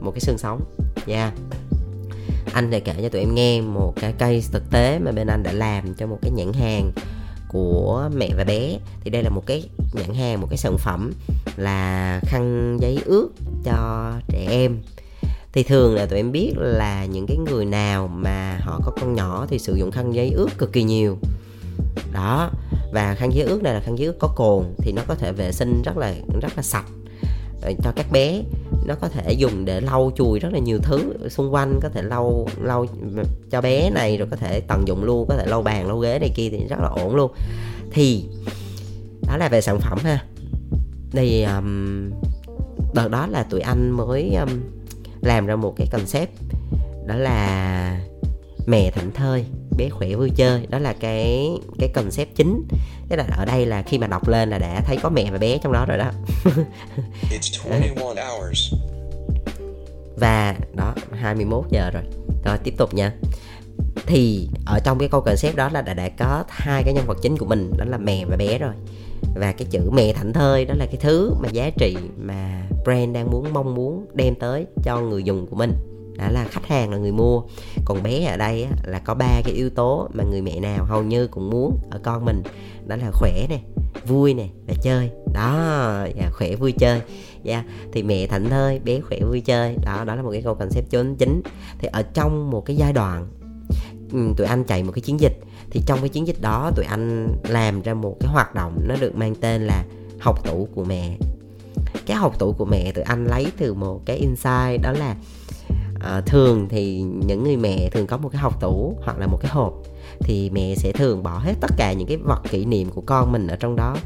một 0.00 0.10
cái 0.10 0.20
xương 0.20 0.38
sống. 0.38 0.60
Nha 1.06 1.22
yeah. 1.22 1.32
anh 2.52 2.68
sẽ 2.70 2.80
kể 2.80 2.94
cho 3.02 3.08
tụi 3.08 3.20
em 3.20 3.34
nghe 3.34 3.60
một 3.60 3.94
cái 4.00 4.12
case 4.12 4.48
thực 4.52 4.70
tế 4.70 4.98
mà 4.98 5.12
bên 5.12 5.26
anh 5.26 5.42
đã 5.42 5.52
làm 5.52 5.94
cho 5.94 6.06
một 6.06 6.18
cái 6.22 6.30
nhãn 6.30 6.52
hàng 6.52 6.92
của 7.48 8.10
mẹ 8.16 8.28
và 8.36 8.44
bé. 8.44 8.78
Thì 9.00 9.10
đây 9.10 9.22
là 9.22 9.30
một 9.30 9.46
cái 9.46 9.68
nhãn 9.92 10.14
hàng 10.14 10.40
một 10.40 10.46
cái 10.50 10.56
sản 10.56 10.76
phẩm 10.78 11.12
là 11.56 12.20
khăn 12.22 12.76
giấy 12.80 12.98
ướt 13.04 13.28
cho 13.64 14.12
trẻ 14.28 14.46
em. 14.50 14.78
Thì 15.52 15.62
thường 15.62 15.94
là 15.94 16.06
tụi 16.06 16.18
em 16.18 16.32
biết 16.32 16.52
là 16.56 17.04
những 17.04 17.26
cái 17.26 17.36
người 17.36 17.64
nào 17.64 18.08
mà 18.08 18.58
họ 18.60 18.80
có 18.84 18.92
con 19.00 19.14
nhỏ 19.14 19.46
thì 19.48 19.58
sử 19.58 19.74
dụng 19.74 19.90
khăn 19.90 20.14
giấy 20.14 20.30
ướt 20.30 20.48
cực 20.58 20.72
kỳ 20.72 20.82
nhiều. 20.82 21.18
Đó 22.12 22.50
và 22.94 23.14
khăn 23.14 23.34
giấy 23.34 23.44
ướt 23.44 23.62
này 23.62 23.74
là 23.74 23.80
khăn 23.80 23.98
giấy 23.98 24.06
ướt 24.06 24.16
có 24.18 24.28
cồn 24.36 24.64
thì 24.78 24.92
nó 24.92 25.02
có 25.06 25.14
thể 25.14 25.32
vệ 25.32 25.52
sinh 25.52 25.82
rất 25.82 25.96
là 25.96 26.14
rất 26.40 26.56
là 26.56 26.62
sạch. 26.62 26.84
Ờ, 27.62 27.72
cho 27.82 27.92
các 27.96 28.06
bé 28.12 28.42
nó 28.86 28.94
có 29.00 29.08
thể 29.08 29.32
dùng 29.32 29.64
để 29.64 29.80
lau 29.80 30.12
chùi 30.16 30.38
rất 30.38 30.52
là 30.52 30.58
nhiều 30.58 30.78
thứ 30.82 31.12
xung 31.28 31.54
quanh 31.54 31.78
có 31.82 31.88
thể 31.88 32.02
lau 32.02 32.46
lau 32.62 32.86
cho 33.50 33.60
bé 33.60 33.90
này 33.90 34.16
rồi 34.16 34.28
có 34.30 34.36
thể 34.36 34.60
tận 34.60 34.88
dụng 34.88 35.04
luôn 35.04 35.26
có 35.28 35.36
thể 35.36 35.46
lau 35.46 35.62
bàn 35.62 35.86
lau 35.88 35.98
ghế 35.98 36.18
này 36.18 36.30
kia 36.34 36.48
thì 36.50 36.66
rất 36.68 36.76
là 36.80 36.88
ổn 36.88 37.16
luôn. 37.16 37.32
Thì 37.90 38.24
đó 39.28 39.36
là 39.36 39.48
về 39.48 39.60
sản 39.60 39.78
phẩm 39.80 39.98
ha. 40.02 40.24
Thì 41.10 41.42
um, 41.42 42.10
đợt 42.94 43.08
đó 43.10 43.26
là 43.26 43.42
tụi 43.42 43.60
anh 43.60 43.90
mới 43.90 44.34
um, 44.34 44.50
làm 45.20 45.46
ra 45.46 45.56
một 45.56 45.74
cái 45.76 45.86
concept 45.92 46.30
đó 47.06 47.14
là 47.14 48.00
mẹ 48.66 48.90
thảnh 48.90 49.12
thơi 49.12 49.44
bé 49.76 49.88
khỏe 49.88 50.14
vui 50.14 50.30
chơi. 50.36 50.66
Đó 50.66 50.78
là 50.78 50.92
cái 50.92 51.50
cái 51.78 51.88
concept 51.94 52.34
chính. 52.34 52.64
Tức 53.08 53.16
là 53.16 53.24
ở 53.36 53.44
đây 53.44 53.66
là 53.66 53.82
khi 53.82 53.98
mà 53.98 54.06
đọc 54.06 54.28
lên 54.28 54.50
là 54.50 54.58
đã 54.58 54.80
thấy 54.86 54.96
có 55.02 55.08
mẹ 55.08 55.30
và 55.30 55.38
bé 55.38 55.58
trong 55.58 55.72
đó 55.72 55.86
rồi 55.86 55.98
đó. 55.98 56.10
Và 60.16 60.54
đó 60.76 60.94
21 61.12 61.64
giờ 61.70 61.90
rồi. 61.90 62.02
Rồi 62.44 62.58
tiếp 62.64 62.74
tục 62.78 62.94
nha. 62.94 63.12
Thì 64.06 64.48
ở 64.66 64.78
trong 64.84 64.98
cái 64.98 65.08
câu 65.08 65.20
concept 65.20 65.56
đó 65.56 65.68
là 65.72 65.82
đã, 65.82 65.94
đã 65.94 66.08
có 66.08 66.44
hai 66.48 66.82
cái 66.84 66.94
nhân 66.94 67.06
vật 67.06 67.18
chính 67.22 67.36
của 67.36 67.46
mình 67.46 67.72
đó 67.78 67.84
là 67.88 67.98
mẹ 67.98 68.24
và 68.24 68.36
bé 68.36 68.58
rồi. 68.58 68.72
Và 69.34 69.52
cái 69.52 69.66
chữ 69.70 69.90
mẹ 69.92 70.12
thảnh 70.12 70.32
thơi 70.32 70.64
đó 70.64 70.74
là 70.74 70.86
cái 70.86 70.96
thứ 71.00 71.34
mà 71.40 71.48
giá 71.52 71.70
trị 71.78 71.96
mà 72.16 72.68
brand 72.84 73.14
đang 73.14 73.30
muốn 73.30 73.52
mong 73.52 73.74
muốn 73.74 74.06
đem 74.14 74.34
tới 74.34 74.66
cho 74.82 75.00
người 75.00 75.22
dùng 75.22 75.46
của 75.46 75.56
mình 75.56 75.72
đó 76.16 76.28
là 76.30 76.44
khách 76.50 76.66
hàng 76.66 76.90
là 76.90 76.96
người 76.96 77.12
mua. 77.12 77.42
Còn 77.84 78.02
bé 78.02 78.24
ở 78.24 78.36
đây 78.36 78.66
là 78.84 78.98
có 78.98 79.14
ba 79.14 79.40
cái 79.44 79.54
yếu 79.54 79.70
tố 79.70 80.08
mà 80.12 80.24
người 80.24 80.42
mẹ 80.42 80.60
nào 80.60 80.84
hầu 80.84 81.02
như 81.02 81.26
cũng 81.26 81.50
muốn 81.50 81.78
ở 81.90 82.00
con 82.02 82.24
mình. 82.24 82.42
Đó 82.86 82.96
là 82.96 83.10
khỏe 83.12 83.46
nè 83.48 83.60
vui 84.06 84.34
nè 84.34 84.48
và 84.66 84.74
chơi. 84.82 85.10
Đó 85.32 85.52
dạ, 86.16 86.30
khỏe 86.32 86.56
vui 86.56 86.72
chơi. 86.72 87.00
Dạ 87.42 87.54
yeah. 87.54 87.66
thì 87.92 88.02
mẹ 88.02 88.26
thảnh 88.26 88.50
thơi 88.50 88.78
bé 88.78 89.00
khỏe 89.00 89.18
vui 89.20 89.40
chơi. 89.40 89.76
Đó 89.84 90.04
đó 90.04 90.14
là 90.14 90.22
một 90.22 90.30
cái 90.32 90.42
câu 90.42 90.54
concept 90.54 90.90
chính 90.90 91.16
chính. 91.16 91.42
Thì 91.78 91.88
ở 91.92 92.02
trong 92.02 92.50
một 92.50 92.64
cái 92.66 92.76
giai 92.76 92.92
đoạn 92.92 93.26
ừ, 94.12 94.18
tụi 94.36 94.46
anh 94.46 94.64
chạy 94.64 94.82
một 94.82 94.92
cái 94.94 95.02
chiến 95.02 95.20
dịch 95.20 95.38
thì 95.70 95.82
trong 95.86 96.00
cái 96.00 96.08
chiến 96.08 96.26
dịch 96.26 96.40
đó 96.40 96.70
tụi 96.76 96.84
anh 96.84 97.28
làm 97.48 97.82
ra 97.82 97.94
một 97.94 98.16
cái 98.20 98.30
hoạt 98.32 98.54
động 98.54 98.80
nó 98.88 98.96
được 99.00 99.16
mang 99.16 99.34
tên 99.34 99.66
là 99.66 99.84
học 100.20 100.44
tủ 100.44 100.68
của 100.74 100.84
mẹ. 100.84 101.16
Cái 102.06 102.16
học 102.16 102.38
tủ 102.38 102.52
của 102.52 102.64
mẹ 102.64 102.92
tụi 102.92 103.04
anh 103.04 103.24
lấy 103.24 103.46
từ 103.58 103.74
một 103.74 104.00
cái 104.04 104.16
insight 104.16 104.82
đó 104.82 104.92
là 104.92 105.16
à, 106.04 106.20
thường 106.26 106.68
thì 106.68 107.00
những 107.00 107.44
người 107.44 107.56
mẹ 107.56 107.88
thường 107.92 108.06
có 108.06 108.16
một 108.16 108.28
cái 108.28 108.40
học 108.40 108.60
tủ 108.60 108.98
hoặc 109.04 109.18
là 109.18 109.26
một 109.26 109.38
cái 109.40 109.50
hộp 109.50 109.72
thì 110.20 110.50
mẹ 110.50 110.74
sẽ 110.76 110.92
thường 110.92 111.22
bỏ 111.22 111.38
hết 111.38 111.54
tất 111.60 111.70
cả 111.76 111.92
những 111.92 112.08
cái 112.08 112.16
vật 112.16 112.42
kỷ 112.50 112.64
niệm 112.64 112.90
của 112.90 113.02
con 113.06 113.32
mình 113.32 113.46
ở 113.46 113.56
trong 113.56 113.76
đó. 113.76 113.96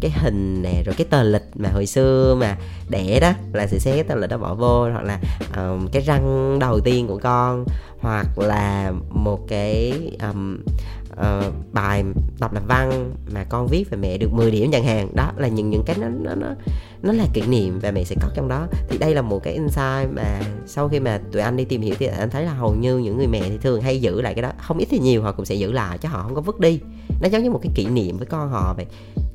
Cái 0.00 0.10
hình 0.10 0.62
nè 0.62 0.82
rồi 0.86 0.94
cái 0.98 1.06
tờ 1.10 1.22
lịch 1.22 1.42
mà 1.54 1.68
hồi 1.72 1.86
xưa 1.86 2.36
mà 2.40 2.56
đẻ 2.88 3.20
đó 3.20 3.32
là 3.52 3.66
sẽ 3.66 3.78
xé 3.78 3.94
cái 3.94 4.04
tờ 4.04 4.14
lịch 4.14 4.30
đó 4.30 4.38
bỏ 4.38 4.54
vô 4.54 4.90
hoặc 4.90 5.04
là 5.04 5.20
um, 5.56 5.88
cái 5.92 6.02
răng 6.02 6.58
đầu 6.58 6.80
tiên 6.80 7.06
của 7.06 7.18
con 7.22 7.64
hoặc 8.00 8.38
là 8.38 8.92
một 9.10 9.40
cái 9.48 9.92
um, 10.22 10.58
uh, 11.12 11.54
bài 11.72 12.04
đọc 12.40 12.52
là 12.52 12.60
văn 12.68 13.14
mà 13.34 13.44
con 13.44 13.66
viết 13.66 13.90
về 13.90 13.98
mẹ 13.98 14.18
được 14.18 14.32
10 14.32 14.50
điểm 14.50 14.70
chẳng 14.72 14.84
hạn. 14.84 15.08
Đó 15.14 15.32
là 15.36 15.48
những 15.48 15.70
những 15.70 15.82
cái 15.86 15.96
nó 16.00 16.08
nó 16.08 16.34
nó 16.34 16.46
nó 17.02 17.12
là 17.12 17.24
kỷ 17.32 17.42
niệm 17.42 17.78
và 17.82 17.90
mẹ 17.90 18.04
sẽ 18.04 18.16
có 18.20 18.28
trong 18.34 18.48
đó. 18.48 18.66
Thì 18.88 18.98
đây 18.98 19.14
là 19.14 19.22
một 19.22 19.42
cái 19.42 19.52
insight 19.52 20.16
mà 20.16 20.40
sau 20.66 20.88
khi 20.88 21.00
mà 21.00 21.20
tụi 21.32 21.42
anh 21.42 21.56
đi 21.56 21.64
tìm 21.64 21.80
hiểu 21.80 21.94
thì 21.98 22.06
anh 22.06 22.30
thấy 22.30 22.44
là 22.44 22.52
hầu 22.52 22.74
như 22.74 22.98
những 22.98 23.16
người 23.16 23.26
mẹ 23.26 23.40
thì 23.48 23.58
thường 23.58 23.80
hay 23.80 24.00
giữ 24.00 24.20
lại 24.20 24.34
cái 24.34 24.42
đó. 24.42 24.50
Không 24.58 24.78
ít 24.78 24.86
thì 24.90 24.98
nhiều 24.98 25.22
họ 25.22 25.32
cũng 25.32 25.46
sẽ 25.46 25.54
giữ 25.54 25.72
lại 25.72 25.98
chứ 25.98 26.08
họ 26.08 26.22
không 26.22 26.34
có 26.34 26.40
vứt 26.40 26.60
đi. 26.60 26.80
Nó 27.20 27.28
giống 27.28 27.42
như 27.42 27.50
một 27.50 27.60
cái 27.62 27.72
kỷ 27.74 27.86
niệm 27.86 28.16
với 28.16 28.26
con 28.26 28.48
họ 28.48 28.74
vậy. 28.76 28.86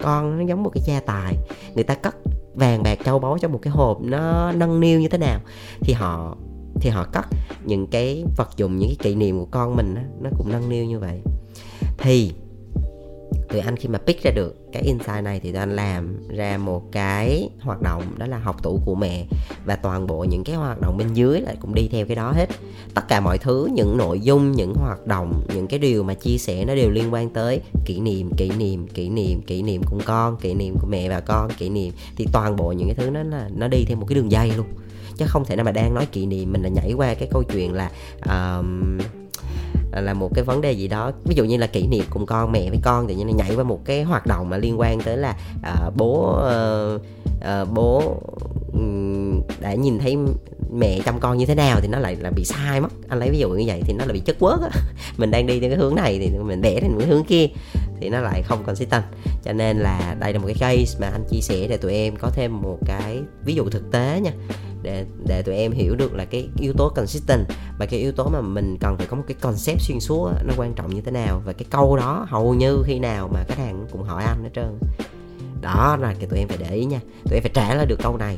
Con 0.01 0.37
nó 0.37 0.43
giống 0.45 0.63
một 0.63 0.71
cái 0.73 0.83
gia 0.85 0.99
tài. 0.99 1.35
Người 1.75 1.83
ta 1.83 1.95
cất 1.95 2.15
vàng 2.55 2.83
bạc 2.83 2.99
châu 3.05 3.19
báu 3.19 3.37
trong 3.37 3.51
một 3.51 3.59
cái 3.61 3.71
hộp 3.71 4.01
nó 4.01 4.51
nâng 4.51 4.79
niu 4.79 4.99
như 4.99 5.07
thế 5.07 5.17
nào 5.17 5.39
thì 5.81 5.93
họ 5.93 6.37
thì 6.81 6.89
họ 6.89 7.05
cất. 7.11 7.25
Những 7.65 7.87
cái 7.87 8.23
vật 8.37 8.49
dụng 8.57 8.77
những 8.77 8.89
cái 8.89 8.97
kỷ 8.99 9.15
niệm 9.15 9.39
của 9.39 9.47
con 9.51 9.75
mình 9.75 9.95
đó, 9.95 10.01
nó 10.21 10.29
cũng 10.37 10.51
nâng 10.51 10.69
niu 10.69 10.85
như 10.85 10.99
vậy 10.99 11.21
thì 12.05 12.31
tụi 13.49 13.59
anh 13.59 13.75
khi 13.75 13.87
mà 13.87 13.99
pick 13.99 14.23
ra 14.23 14.31
được 14.31 14.55
cái 14.71 14.83
insight 14.83 15.23
này 15.23 15.39
thì 15.39 15.51
tụi 15.51 15.59
anh 15.59 15.75
làm 15.75 16.27
ra 16.29 16.57
một 16.57 16.83
cái 16.91 17.49
hoạt 17.59 17.81
động 17.81 18.03
đó 18.17 18.25
là 18.25 18.37
học 18.37 18.63
tủ 18.63 18.79
của 18.85 18.95
mẹ. 18.95 19.25
Và 19.65 19.75
toàn 19.75 20.07
bộ 20.07 20.23
những 20.23 20.43
cái 20.43 20.55
hoạt 20.55 20.81
động 20.81 20.97
bên 20.97 21.13
dưới 21.13 21.41
lại 21.41 21.55
cũng 21.59 21.75
đi 21.75 21.87
theo 21.91 22.05
cái 22.05 22.15
đó 22.15 22.31
hết. 22.31 22.49
Tất 22.93 23.01
cả 23.07 23.19
mọi 23.19 23.37
thứ 23.37 23.69
những 23.73 23.97
nội 23.97 24.19
dung 24.19 24.51
những 24.51 24.73
hoạt 24.73 25.07
động 25.07 25.41
những 25.53 25.67
cái 25.67 25.79
điều 25.79 26.03
mà 26.03 26.13
chia 26.13 26.37
sẻ 26.37 26.65
nó 26.65 26.75
đều 26.75 26.89
liên 26.89 27.13
quan 27.13 27.29
tới 27.29 27.61
kỷ 27.85 27.99
niệm 27.99 28.31
kỷ 28.37 28.49
niệm 28.57 28.87
kỷ 28.87 29.09
niệm 29.09 29.41
kỷ 29.41 29.61
niệm 29.61 29.81
của 29.83 29.99
con 30.05 30.37
kỷ 30.37 30.53
niệm 30.53 30.75
của 30.81 30.87
mẹ 30.87 31.09
và 31.09 31.19
con 31.19 31.49
kỷ 31.57 31.69
niệm. 31.69 31.93
Thì 32.15 32.27
toàn 32.31 32.55
bộ 32.55 32.71
những 32.71 32.87
cái 32.87 32.95
thứ 32.95 33.09
đó 33.09 33.23
là 33.23 33.49
nó 33.55 33.67
đi 33.67 33.85
theo 33.87 33.97
một 33.97 34.05
cái 34.09 34.15
đường 34.15 34.31
dây 34.31 34.51
luôn. 34.57 34.67
Chứ 35.17 35.25
không 35.27 35.45
thể 35.45 35.55
nào 35.55 35.65
mà 35.65 35.71
đang 35.71 35.93
nói 35.93 36.05
kỷ 36.05 36.25
niệm 36.25 36.53
mình 36.53 36.61
là 36.61 36.69
nhảy 36.69 36.93
qua 36.93 37.13
cái 37.13 37.27
câu 37.31 37.43
chuyện 37.43 37.73
là 37.73 37.91
uh, 38.17 38.65
là 40.01 40.13
một 40.13 40.31
cái 40.33 40.43
vấn 40.43 40.61
đề 40.61 40.71
gì 40.71 40.87
đó. 40.87 41.11
Ví 41.25 41.35
dụ 41.35 41.43
như 41.43 41.57
là 41.57 41.67
kỷ 41.67 41.87
niệm 41.87 42.03
cùng 42.09 42.25
con 42.25 42.51
mẹ 42.51 42.69
với 42.69 42.79
con 42.83 43.07
thì 43.07 43.15
như 43.15 43.23
là 43.23 43.31
nhảy 43.31 43.55
qua 43.55 43.63
một 43.63 43.79
cái 43.85 44.03
hoạt 44.03 44.27
động 44.27 44.49
mà 44.49 44.57
liên 44.57 44.79
quan 44.79 44.99
tới 44.99 45.17
là 45.17 45.35
uh, 45.87 45.95
bố 45.95 46.39
uh, 46.95 47.01
uh, 47.37 47.69
bố 47.73 48.17
um, 48.73 49.41
đã 49.59 49.73
nhìn 49.73 49.99
thấy 49.99 50.17
mẹ 50.71 50.99
chăm 51.05 51.19
con 51.19 51.37
như 51.37 51.45
thế 51.45 51.55
nào 51.55 51.79
thì 51.81 51.87
nó 51.87 51.99
lại 51.99 52.15
là 52.15 52.31
bị 52.31 52.45
sai 52.45 52.81
mất. 52.81 52.87
Anh 53.07 53.19
lấy 53.19 53.29
ví 53.29 53.39
dụ 53.39 53.49
như 53.49 53.63
vậy 53.67 53.81
thì 53.85 53.93
nó 53.93 54.05
là 54.05 54.13
bị 54.13 54.19
chất 54.19 54.35
quớt 54.39 54.59
á. 54.61 54.69
Mình 55.17 55.31
đang 55.31 55.47
đi 55.47 55.59
theo 55.59 55.69
cái 55.69 55.79
hướng 55.79 55.95
này 55.95 56.19
thì 56.19 56.29
mình 56.29 56.61
bẻ 56.61 56.81
thành 56.81 56.95
cái 56.99 57.07
hướng 57.07 57.23
kia 57.23 57.47
thì 58.01 58.09
nó 58.09 58.19
lại 58.19 58.41
không 58.41 58.63
consistent. 58.63 59.03
Cho 59.43 59.53
nên 59.53 59.77
là 59.77 60.15
đây 60.19 60.33
là 60.33 60.39
một 60.39 60.47
cái 60.47 60.55
case 60.59 60.99
mà 61.01 61.07
anh 61.07 61.23
chia 61.29 61.41
sẻ 61.41 61.67
để 61.67 61.77
tụi 61.77 61.93
em 61.93 62.15
có 62.15 62.29
thêm 62.33 62.61
một 62.61 62.77
cái 62.85 63.21
ví 63.45 63.55
dụ 63.55 63.69
thực 63.69 63.91
tế 63.91 64.19
nha 64.23 64.31
để 64.85 65.05
để 65.27 65.41
tụi 65.41 65.55
em 65.55 65.71
hiểu 65.71 65.95
được 65.95 66.13
là 66.13 66.25
cái 66.25 66.49
yếu 66.59 66.73
tố 66.77 66.89
consistent 66.95 67.45
và 67.79 67.85
cái 67.85 67.99
yếu 67.99 68.11
tố 68.11 68.29
mà 68.29 68.41
mình 68.41 68.77
cần 68.79 68.97
phải 68.97 69.07
có 69.07 69.17
một 69.17 69.23
cái 69.27 69.35
concept 69.41 69.81
xuyên 69.81 69.99
suốt 69.99 70.31
nó 70.43 70.53
quan 70.57 70.73
trọng 70.73 70.95
như 70.95 71.01
thế 71.01 71.11
nào 71.11 71.41
và 71.45 71.53
cái 71.53 71.65
câu 71.69 71.97
đó 71.97 72.25
hầu 72.29 72.53
như 72.53 72.83
khi 72.85 72.99
nào 72.99 73.29
mà 73.33 73.43
khách 73.47 73.57
hàng 73.57 73.87
cũng 73.91 74.03
hỏi 74.03 74.23
anh 74.23 74.43
hết 74.43 74.49
trơn. 74.55 74.79
Đó 75.61 75.97
là 76.01 76.13
cái 76.19 76.29
tụi 76.29 76.39
em 76.39 76.47
phải 76.47 76.57
để 76.57 76.75
ý 76.75 76.85
nha. 76.85 76.99
Tụi 77.23 77.33
em 77.33 77.43
phải 77.43 77.51
trả 77.53 77.75
lời 77.75 77.85
được 77.85 77.99
câu 78.03 78.17
này. 78.17 78.37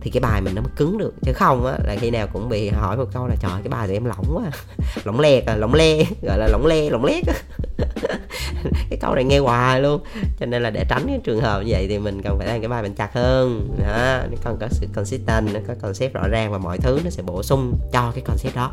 Thì 0.00 0.10
cái 0.10 0.20
bài 0.20 0.40
mình 0.40 0.54
nó 0.54 0.62
mới 0.62 0.70
cứng 0.76 0.98
được, 0.98 1.14
chứ 1.22 1.32
không 1.32 1.66
á, 1.66 1.78
là 1.86 1.96
khi 2.00 2.10
nào 2.10 2.26
cũng 2.32 2.48
bị 2.48 2.68
hỏi 2.68 2.96
một 2.96 3.04
câu 3.12 3.26
là 3.26 3.36
trời, 3.40 3.62
cái 3.62 3.68
bài 3.68 3.86
tụi 3.86 3.96
em 3.96 4.04
lỏng 4.04 4.24
quá. 4.34 4.44
Lỏng 5.04 5.20
lẹt 5.20 5.46
à 5.46 5.56
lỏng 5.56 5.74
le, 5.74 6.04
gọi 6.22 6.38
là 6.38 6.48
lỏng 6.48 6.66
le, 6.66 6.90
lỏng 6.90 7.04
lét 7.04 7.24
cái 8.90 8.98
câu 9.00 9.14
này 9.14 9.24
nghe 9.24 9.38
hoài 9.38 9.80
luôn. 9.80 10.00
Cho 10.40 10.46
nên 10.46 10.62
là 10.62 10.70
để 10.70 10.84
tránh 10.88 11.04
cái 11.06 11.20
trường 11.24 11.40
hợp 11.40 11.62
như 11.62 11.68
vậy 11.72 11.86
thì 11.88 11.98
mình 11.98 12.22
cần 12.22 12.38
phải 12.38 12.46
làm 12.46 12.60
cái 12.60 12.68
bài 12.68 12.82
mình 12.82 12.94
chặt 12.94 13.14
hơn. 13.14 13.68
Đó 13.78 14.18
nó 14.30 14.36
cần 14.44 14.56
có 14.60 14.68
sự 14.70 14.86
consistent 14.94 15.54
nó 15.54 15.60
có 15.68 15.74
concept 15.82 16.14
rõ 16.14 16.28
ràng 16.28 16.52
và 16.52 16.58
mọi 16.58 16.78
thứ 16.78 17.00
nó 17.04 17.10
sẽ 17.10 17.22
bổ 17.22 17.42
sung 17.42 17.74
cho 17.92 18.12
cái 18.14 18.24
concept 18.26 18.56
đó. 18.56 18.72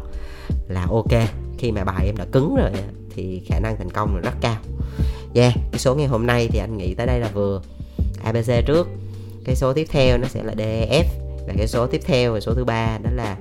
Là 0.67 0.87
ok 0.89 1.29
khi 1.57 1.71
mà 1.71 1.83
bài 1.83 2.05
em 2.05 2.17
đã 2.17 2.25
cứng 2.31 2.55
rồi 2.55 2.69
thì 3.15 3.41
khả 3.47 3.59
năng 3.59 3.77
thành 3.77 3.89
công 3.89 4.15
là 4.15 4.21
rất 4.21 4.33
cao. 4.41 4.57
Yeah 5.35 5.53
cái 5.71 5.79
số 5.79 5.95
ngày 5.95 6.07
hôm 6.07 6.27
nay 6.27 6.47
thì 6.51 6.59
anh 6.59 6.77
nghĩ 6.77 6.93
tới 6.93 7.07
đây 7.07 7.19
là 7.19 7.29
vừa. 7.33 7.61
Abc 8.23 8.65
trước. 8.65 8.87
Cái 9.45 9.55
số 9.55 9.73
tiếp 9.73 9.87
theo 9.91 10.17
nó 10.17 10.27
sẽ 10.27 10.43
là 10.43 10.53
df 10.53 11.03
và 11.47 11.53
cái 11.57 11.67
số 11.67 11.87
tiếp 11.87 12.01
theo 12.05 12.33
và 12.33 12.39
số 12.39 12.53
thứ 12.53 12.63
ba 12.63 12.97
đó 13.03 13.09
là 13.13 13.37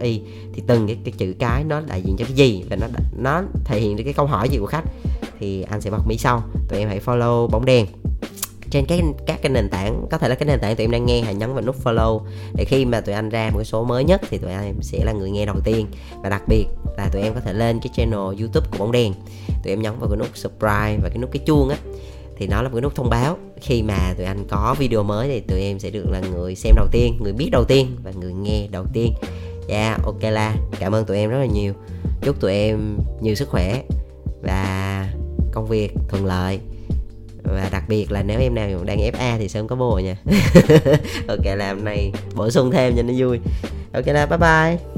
ghi 0.00 0.22
thì 0.54 0.62
từng 0.66 0.86
cái, 0.86 0.98
cái 1.04 1.12
chữ 1.18 1.34
cái 1.38 1.64
nó 1.64 1.80
đại 1.80 2.02
diện 2.02 2.16
cho 2.18 2.24
cái 2.24 2.34
gì 2.34 2.64
và 2.70 2.76
nó 2.76 2.86
nó 3.18 3.42
thể 3.64 3.80
hiện 3.80 3.96
được 3.96 4.04
cái 4.04 4.12
câu 4.12 4.26
hỏi 4.26 4.48
gì 4.48 4.58
của 4.58 4.66
khách 4.66 4.84
thì 5.40 5.62
anh 5.62 5.80
sẽ 5.80 5.90
bật 5.90 6.06
mí 6.06 6.18
sau. 6.18 6.42
Tụi 6.68 6.78
em 6.78 6.88
hãy 6.88 7.00
follow 7.06 7.48
bóng 7.48 7.64
đèn. 7.64 7.86
Trên 8.70 8.86
các 8.86 9.00
các 9.26 9.38
cái 9.42 9.52
nền 9.52 9.68
tảng 9.70 10.06
có 10.10 10.18
thể 10.18 10.28
là 10.28 10.34
cái 10.34 10.46
nền 10.46 10.60
tảng 10.60 10.76
tụi 10.76 10.84
em 10.84 10.90
đang 10.90 11.06
nghe 11.06 11.20
hãy 11.20 11.34
nhấn 11.34 11.54
vào 11.54 11.64
nút 11.64 11.76
follow. 11.84 12.20
Để 12.54 12.64
khi 12.64 12.84
mà 12.84 13.00
tụi 13.00 13.14
anh 13.14 13.28
ra 13.28 13.50
một 13.50 13.58
cái 13.58 13.64
số 13.64 13.84
mới 13.84 14.04
nhất 14.04 14.20
thì 14.30 14.38
tụi 14.38 14.50
em 14.50 14.82
sẽ 14.82 15.04
là 15.04 15.12
người 15.12 15.30
nghe 15.30 15.46
đầu 15.46 15.56
tiên. 15.64 15.86
Và 16.22 16.28
đặc 16.28 16.42
biệt 16.48 16.66
là 16.96 17.08
tụi 17.12 17.22
em 17.22 17.34
có 17.34 17.40
thể 17.40 17.52
lên 17.52 17.80
cái 17.80 17.90
channel 17.96 18.40
youtube 18.40 18.66
của 18.70 18.78
bóng 18.78 18.92
đèn. 18.92 19.14
Tụi 19.64 19.72
em 19.72 19.82
nhấn 19.82 19.98
vào 19.98 20.08
cái 20.08 20.16
nút 20.16 20.28
subscribe 20.34 20.98
và 21.02 21.08
cái 21.08 21.18
nút 21.18 21.30
cái 21.32 21.42
chuông 21.46 21.68
á. 21.68 21.76
Thì 22.36 22.46
nó 22.46 22.62
là 22.62 22.68
một 22.68 22.74
cái 22.74 22.82
nút 22.82 22.94
thông 22.94 23.10
báo. 23.10 23.36
Khi 23.60 23.82
mà 23.82 24.14
tụi 24.16 24.26
anh 24.26 24.44
có 24.48 24.74
video 24.78 25.02
mới 25.02 25.28
thì 25.28 25.40
tụi 25.40 25.60
em 25.60 25.78
sẽ 25.78 25.90
được 25.90 26.06
là 26.10 26.20
người 26.20 26.54
xem 26.54 26.74
đầu 26.76 26.86
tiên 26.92 27.18
người 27.22 27.32
biết 27.32 27.48
đầu 27.52 27.64
tiên 27.64 27.96
và 28.04 28.10
người 28.20 28.32
nghe 28.32 28.66
đầu 28.70 28.84
tiên. 28.92 29.12
Dạ 29.68 29.88
yeah, 29.88 30.02
ok 30.04 30.22
la. 30.22 30.56
Cảm 30.78 30.94
ơn 30.94 31.04
tụi 31.04 31.16
em 31.16 31.30
rất 31.30 31.38
là 31.38 31.46
nhiều. 31.46 31.72
Chúc 32.22 32.40
tụi 32.40 32.52
em 32.52 32.98
nhiều 33.20 33.34
sức 33.34 33.48
khỏe 33.48 33.82
và 34.42 34.77
công 35.58 35.66
việc 35.66 35.92
thuận 36.08 36.26
lợi. 36.26 36.60
Và 37.42 37.68
đặc 37.72 37.82
biệt 37.88 38.12
là 38.12 38.22
nếu 38.22 38.40
em 38.40 38.54
nào 38.54 38.68
đang 38.84 38.98
FA 38.98 39.38
thì 39.38 39.48
sớm 39.48 39.68
có 39.68 39.76
bồ 39.76 39.98
nha. 39.98 40.16
Ok, 41.28 41.44
làm 41.56 41.84
này 41.84 42.12
bổ 42.34 42.50
sung 42.50 42.70
thêm 42.70 42.96
cho 42.96 43.02
nó 43.02 43.12
vui. 43.16 43.40
Ok, 43.92 44.06
là 44.06 44.26
bye 44.26 44.38
bye. 44.38 44.97